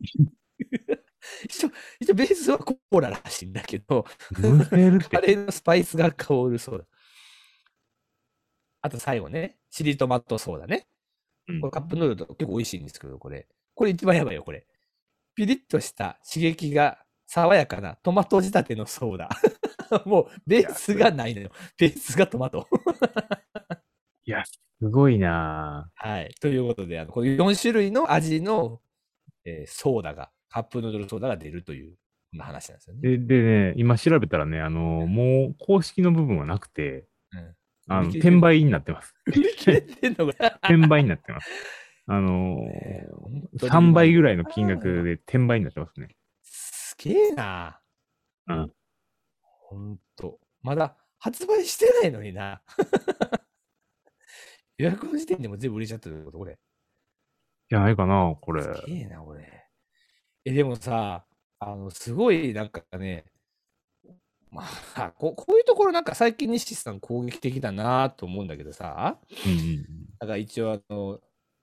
[1.44, 1.70] 一応、
[2.00, 4.04] 一応ベースはコーラらしいんだけど。
[4.32, 4.40] カ
[4.76, 6.84] レーのスパイスが香るソーダ。
[8.82, 10.86] あと最後ね、チリトマトソーダね。
[11.48, 13.46] うんこれカップヌードルと結構美味しいんですけど、これ。
[13.74, 14.66] これ一番やばいよ、これ。
[15.34, 16.98] ピリッとした刺激が
[17.32, 19.28] 爽やかなトマト仕立てのソーダ。
[20.04, 21.50] もうベースがないのよ。
[21.78, 22.66] ベースがトマト。
[24.24, 26.34] いや、すごいなはい。
[26.40, 28.80] ということで、あのこの4種類の味の、
[29.44, 31.94] えーソーダが、カップヌードルソーダが出るという、
[32.36, 33.00] 話なんですよね。
[33.00, 37.54] で、でね、今調べたらね、あの、もう公式の部分はなくて、うん
[37.86, 39.14] あの、転売になってます。
[40.64, 41.48] 転売になってます。
[42.06, 46.16] あのえー本当に3倍ぐらいの金額で転売になってますね。
[47.00, 47.80] すげえな。
[48.46, 48.72] うん。
[49.40, 50.38] ほんと。
[50.62, 52.62] まだ発売してないのにな。
[54.76, 56.58] 予約の時点でも全部売れちゃってるってことこれ。
[57.70, 58.62] じゃないかな、これ。
[58.62, 59.66] すげえな、これ。
[60.44, 61.26] え、でもさ、
[61.58, 63.24] あの、すごい、なんかね、
[64.50, 64.64] ま
[64.96, 69.86] あ、ここういうところなんか最近西さん攻撃的だなと思うんだけどさ、うんうん
[70.18, 71.20] だから一応あの、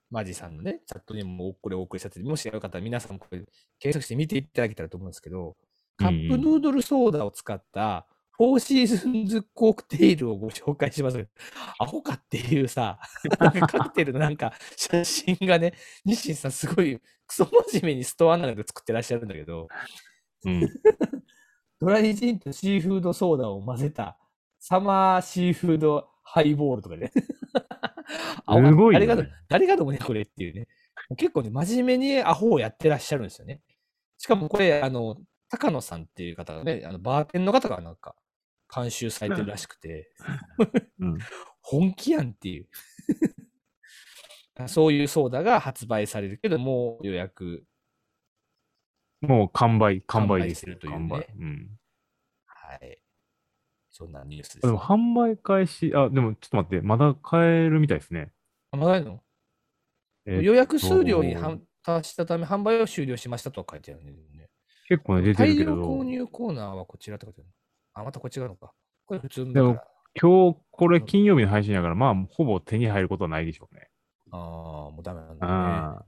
[0.10, 3.39] マジさんのね、チャットにもこれお送りしたって、もしよかったら皆さんもこれ
[3.80, 5.55] 検索して見ていただけたらと思うんですけど、
[5.97, 11.28] カップヌードルソーダを使ったフォーシーズンズコクテイルをご紹介します。
[11.80, 12.99] アホかっていうさ、
[13.39, 15.74] なんかカクテルのなんか写真がね、
[16.05, 19.68] 日清さんすごいクソ真面目にストアなどで作ってらっしゃるんだけど、
[20.45, 20.64] うん。
[20.64, 20.70] うん。
[21.80, 24.20] ドライジンとシーフードソーダを混ぜた
[24.60, 27.12] サマーシーフードハイボールとかね。
[28.45, 30.68] あすごいよね誰が、誰が飲むね、これっていうね。
[31.18, 33.62] 結構ね、真面目にアホをやってらっしゃるんですよね。
[34.18, 35.18] しかもこれ、あの、
[35.49, 38.16] 高野さんっていう方がね、あのバーテンの方がなんか、
[38.74, 40.12] 監修されてるらしくて、
[40.99, 41.18] うん。
[41.62, 42.68] 本気やんっていう。
[44.68, 47.66] そういうソーダが発売されるけど、もう予約。
[49.22, 51.28] もう完売、完売です完売するというね。
[51.38, 51.80] うん。
[52.45, 52.99] はい。
[53.98, 54.62] そんなニュースです。
[54.62, 58.32] でも販売開始、あ、でもちょっと待って、まだ買えるみたいですね。
[58.72, 59.24] あまだあるの？
[60.28, 64.14] えー予約数量に反達したため、販売を終了しましたとは書いてあるね。
[64.88, 67.50] 結構ね、出て大るけ量購ど、入コーナーはこちらって書いてある。
[67.95, 68.72] あ、またこっちがのか。
[69.06, 69.80] これ普通のでも。
[70.20, 73.89] 今日これ金曜日の配信やから、まあ、ほぼ手に入ることはないでしょうね。
[74.32, 74.39] ああ、
[74.91, 76.06] もうダメなんだああ。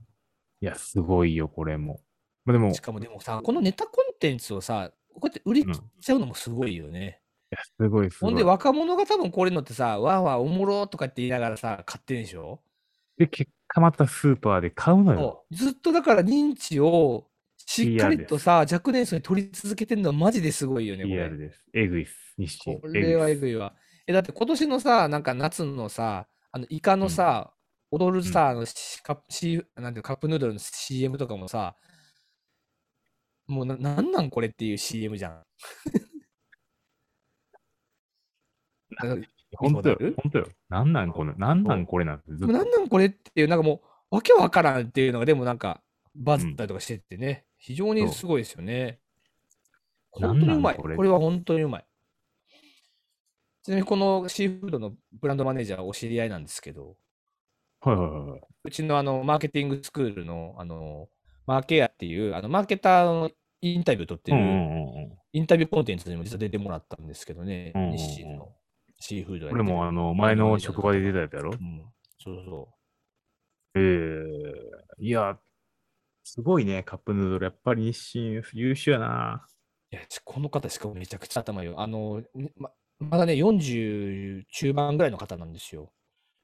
[0.60, 2.00] いや、すごいよ、これも。
[2.44, 2.72] まあ、でも、ね。
[2.72, 7.19] いしかもでもさ、このネタコンテンツをさ、こうやって売り切っちゃうのもすごいよね。
[7.50, 8.30] やすごい、すごい。
[8.30, 12.60] ほんで若者が多分これのってさ、わーわーおもろとかって言いながらさ、買ってるでしょ？
[13.18, 15.44] で、結果またスーパーで買うのよ。
[15.50, 21.38] ずっとだから認知をしっかりとさ、若年層に取り続けてるのはマジですごいよね、これ PR。
[21.38, 21.64] です。
[21.74, 22.34] えぐいっす。
[22.38, 22.78] 日清。
[22.78, 23.52] これはえぐい。
[23.52, 23.74] いわ。
[24.06, 27.52] え、だって今年のさ、なんか夏のさ、あのイカのさ、
[27.90, 31.74] 踊るさ、あのなんていうのカップヌードルの CM とかもさ、
[33.46, 35.42] もうななんなんこれっていう CM じゃん。
[39.56, 39.98] 本当よ。
[40.22, 40.46] 本当よ。
[40.68, 42.46] なんなんこの、なんなんこれなんてずっと。
[42.46, 45.82] でもなんなんこれっていう、なんかもう、わけわからんっていうのが、でもなんか、
[46.14, 49.00] バズったりとかしてってね、非常にすごいですよね。
[50.10, 50.76] 本当にうまい。
[50.76, 50.96] これ？
[50.96, 51.86] これは本当にうまい。
[53.62, 56.96] ちなみにこのシーフードのブランドマネージャーはお知り合いなんですけど、
[57.80, 58.40] はいはいはいはい。
[58.64, 61.08] うちのあのマーケティングスクールのあの
[61.46, 63.30] マーケアっていうあのマーケターの
[63.60, 65.18] インタビュー取ってるうんうんうんうん。
[65.32, 68.52] インタビューコンテンツにも実は出てもらったんですけどね、うんうんうん日清の
[69.00, 71.50] シーフードやって俺るもあの、前の職場で出たやつやろ？
[71.60, 71.84] うん、
[72.18, 72.68] そうそ
[73.74, 75.38] ええいや、
[76.24, 77.44] すごいね、カップヌードル。
[77.44, 79.48] やっぱり日清優秀やな。
[79.92, 79.96] う。
[79.96, 81.80] いや、ちこの方しかもめちゃくちゃ頭よ。
[81.80, 85.92] あの、ねままだね、40中盤ぐらいの方なんですよ。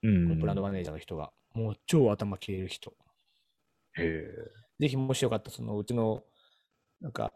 [0.02, 0.38] うこのん。
[0.40, 1.32] ブランドマネージャーの人が。
[1.54, 2.94] もう超頭切れる人。
[3.98, 4.66] へえ。
[4.80, 6.22] ぜひもしよかったら、そのうちの、
[7.00, 7.32] なんか、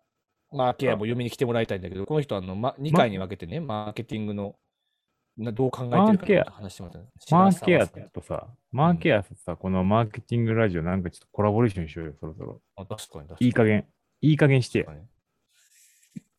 [0.53, 4.53] マーケアも読みに来てもらいたいんだけど、この人はあの、ま、2回に分けてね、マーケティングの、な
[5.39, 12.61] どう考えてるかマーケアと話してもらったマーケアとさ、マーケアとさ、このマーケティングラジオなんかちょっとコラボレーションしようよ、そろそろ。
[12.77, 13.47] あ確かに。
[13.47, 13.87] いい加減。
[14.21, 14.87] いい加減して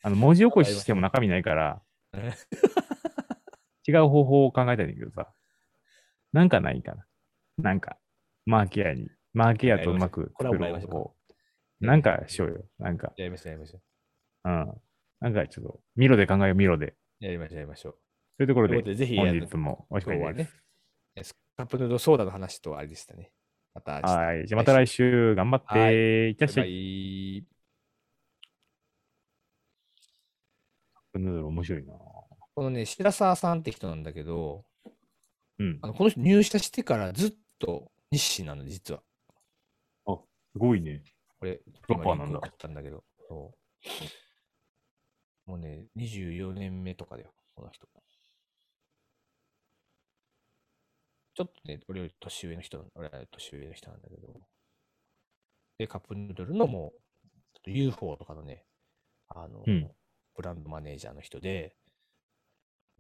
[0.03, 1.81] あの、文字起こししても中身ないから、
[2.13, 2.33] ね
[3.87, 5.27] 違う方法を考えたいんだけどさ。
[6.33, 7.05] なんかないかな。
[7.57, 7.97] なんか、
[8.45, 11.15] マーケアに、マーケアとうまくコラボやりましょうか方法。
[11.81, 12.65] なんかしようよ。
[12.79, 13.79] なんか、やりましょう、やりましょ
[14.45, 14.81] うん。
[15.19, 16.87] なんかちょっと、ミロで考えよう、ミロで。
[16.87, 17.25] う。
[17.25, 17.95] やりましょう、やりましょう。
[18.37, 20.55] というところでぜひ、本日もおしまです。
[21.15, 23.31] ね、スカップヌードルソーダの話とあれでしたね。
[23.73, 24.01] また。
[24.01, 24.47] はい。
[24.47, 27.45] じゃあまた来週頑張って、はいいってらっしゃバい。
[30.93, 31.93] カップヌードル面白いな。
[31.93, 34.65] このね、白沢さんって人なんだけど、
[35.59, 35.87] うんあ。
[35.87, 39.01] のこの人入社してからずっと日清なの、実は。
[40.53, 41.01] すごいね。
[41.39, 43.03] これ、プロパーなんだったんだけど。
[43.29, 43.53] そ
[45.47, 47.87] うもうね、24年目とかだよ、この人。
[51.33, 54.41] ちょっとね、俺より年上の人、俺より年上の人なんだけど。
[55.77, 56.93] で、カップヌードルのも
[57.65, 58.65] う、UFO とかのね、
[59.29, 59.91] あの、うん
[60.33, 61.75] ブランドマネージャーの人で、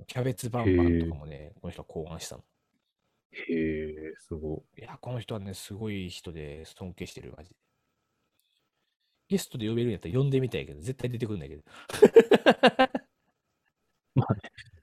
[0.05, 2.43] キャベツバンバンとかもね、この人は考案したの。
[3.31, 7.55] へえ、すごいや、この人はね、すごい人で尊敬してる、マジで。
[9.29, 11.63] ゲストで呼べるんやったら呼んでみたいけど、絶対出てくるんだけど。
[14.19, 14.23] い。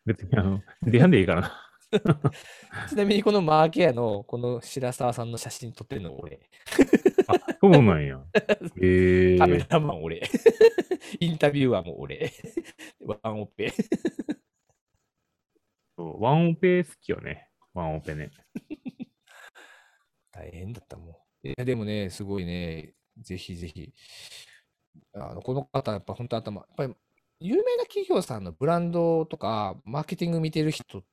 [0.06, 1.67] 別にあの、出やんでいいからな。
[2.88, 6.40] ちなみにこのマーケアのこの白沢さんの写真撮ってるの俺。
[7.26, 8.22] あ、そうなんや。
[8.80, 10.22] へえカメラマン俺。
[11.20, 12.30] インタビュアーも俺。
[13.00, 13.72] ワンオペ。
[15.96, 17.48] そうワンオペ好きよね。
[17.72, 18.30] ワンオペね。
[20.30, 21.48] 大変だったもん。
[21.48, 23.94] いや、でもね、すごいね、ぜひぜひ。
[25.14, 26.94] あのこの方、やっぱ本当頭、やっぱり
[27.40, 31.08] 有名な企業さんのブランドとか、マーケティング見てる人って、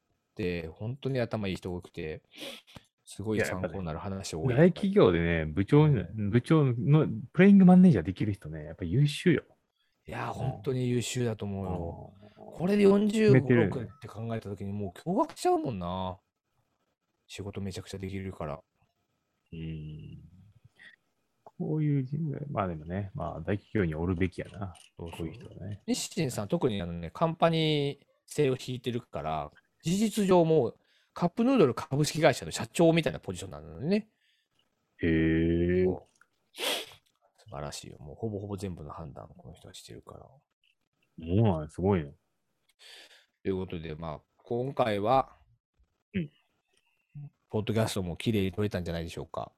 [0.78, 2.22] 本当に頭いい人が多くて、
[3.06, 4.56] すごい参考になる話多い。
[4.56, 9.44] 大企業でね、部長に、部長のプレイングマネージャーできる人ね、やっぱ優秀よ。
[10.08, 12.14] いや、本当に優秀だと思うよ。
[12.36, 16.18] ここれで45、めてる6って考えたときにもう驚愕しちゃうもんな。
[17.28, 18.60] 仕事めちゃくちゃできるから。
[19.54, 20.36] うん
[21.58, 24.74] こういう人材、まあでもね、まあ大企業におるべきやな。
[24.98, 25.82] そうこういう人はね。
[25.88, 29.52] 日清さん、特にあのね、カンパニー制を引いてるから、
[29.86, 30.76] 事実上もう
[31.14, 34.08] カップヌードル株式会社の社長みたいなポジションなのでね。
[35.02, 35.86] へえ。
[35.86, 37.98] 素晴らしいよ。
[38.00, 40.26] もうほぼほぼ全部の判断をこの人はしてるから。
[41.24, 42.12] もうすごいね。
[43.44, 45.38] ということで、まあ、今回は、
[46.14, 46.30] うん
[47.52, 49.54] ポッドキャストも綺麗に撮れたんじゃないでしょうか。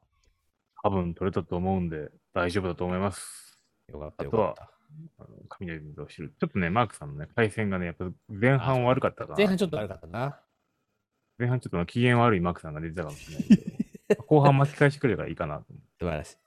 [0.83, 3.57] 多分取れたと思うんで、大丈夫だと思います。
[3.87, 4.76] よかったよかった。
[5.17, 6.33] あの雷の知る。
[6.39, 10.39] ちょっとね、マークさんのね、回線がね、やっぱ前半悪かったから、前半ちょっと悪かったな。
[11.37, 13.47] 前半ちょっと機嫌悪いマークさんが出てたかもしれない
[14.07, 15.81] けど、 後半巻き返してくれるからいいかなと思う。
[15.99, 16.37] 素晴らしい。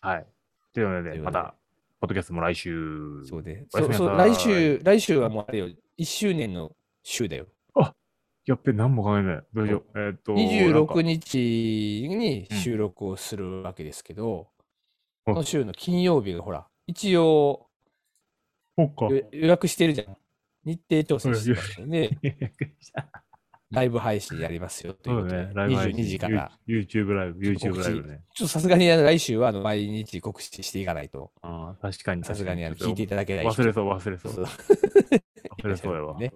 [0.00, 0.26] はい。
[0.72, 1.54] というので、また、
[2.00, 3.24] ポッドキャストも来週。
[3.24, 3.66] そうで。
[3.70, 7.46] そうそう来週、来週はもうあれよ、1周年の週だよ。
[8.48, 9.42] やっべ、何も考えない。
[9.52, 10.00] どうしよう。
[10.00, 14.46] えーっと、なん26か日にうん収録をするわけですけど、うん
[15.26, 17.68] この週の金曜日がほら、一応
[18.78, 19.14] そっか。
[19.14, 20.16] 予予約してるじゃん。
[20.64, 22.10] 日程調整してますよね。
[23.70, 26.50] ライブ配信やりますよということで、ね、ライブ配信22時から。
[26.66, 28.22] YouTube ライブ、YouTube ライブね。
[28.34, 32.24] ちょっとさすがにあの来週はあの毎日告知していかないと、ああ、確かに。
[32.24, 34.32] さすがにあの聞いていただけない忘れそう、忘れそう。
[34.32, 36.16] そう忘れそうやわ。
[36.18, 36.32] ね。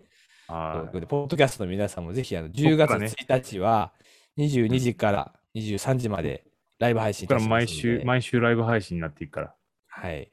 [0.49, 3.95] ポッドキャストの皆さんもぜひあのっ10月からね1日は
[4.37, 6.45] 22時から23時まで
[6.79, 9.55] ライブ配信しますので毎週、毎週ライブ配信になっていくから。
[9.87, 10.31] はい。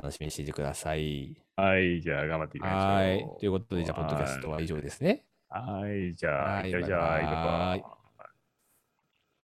[0.00, 1.36] 楽しみにしていてください。
[1.56, 2.80] はい、じゃあ頑張っていきましょう。
[2.80, 3.26] はい。
[3.38, 5.26] ということで、じゃあ、ポッドキャストは以上ですね。
[5.50, 7.99] はい、じゃあ、はいじゃあ、じゃあ、バイバイ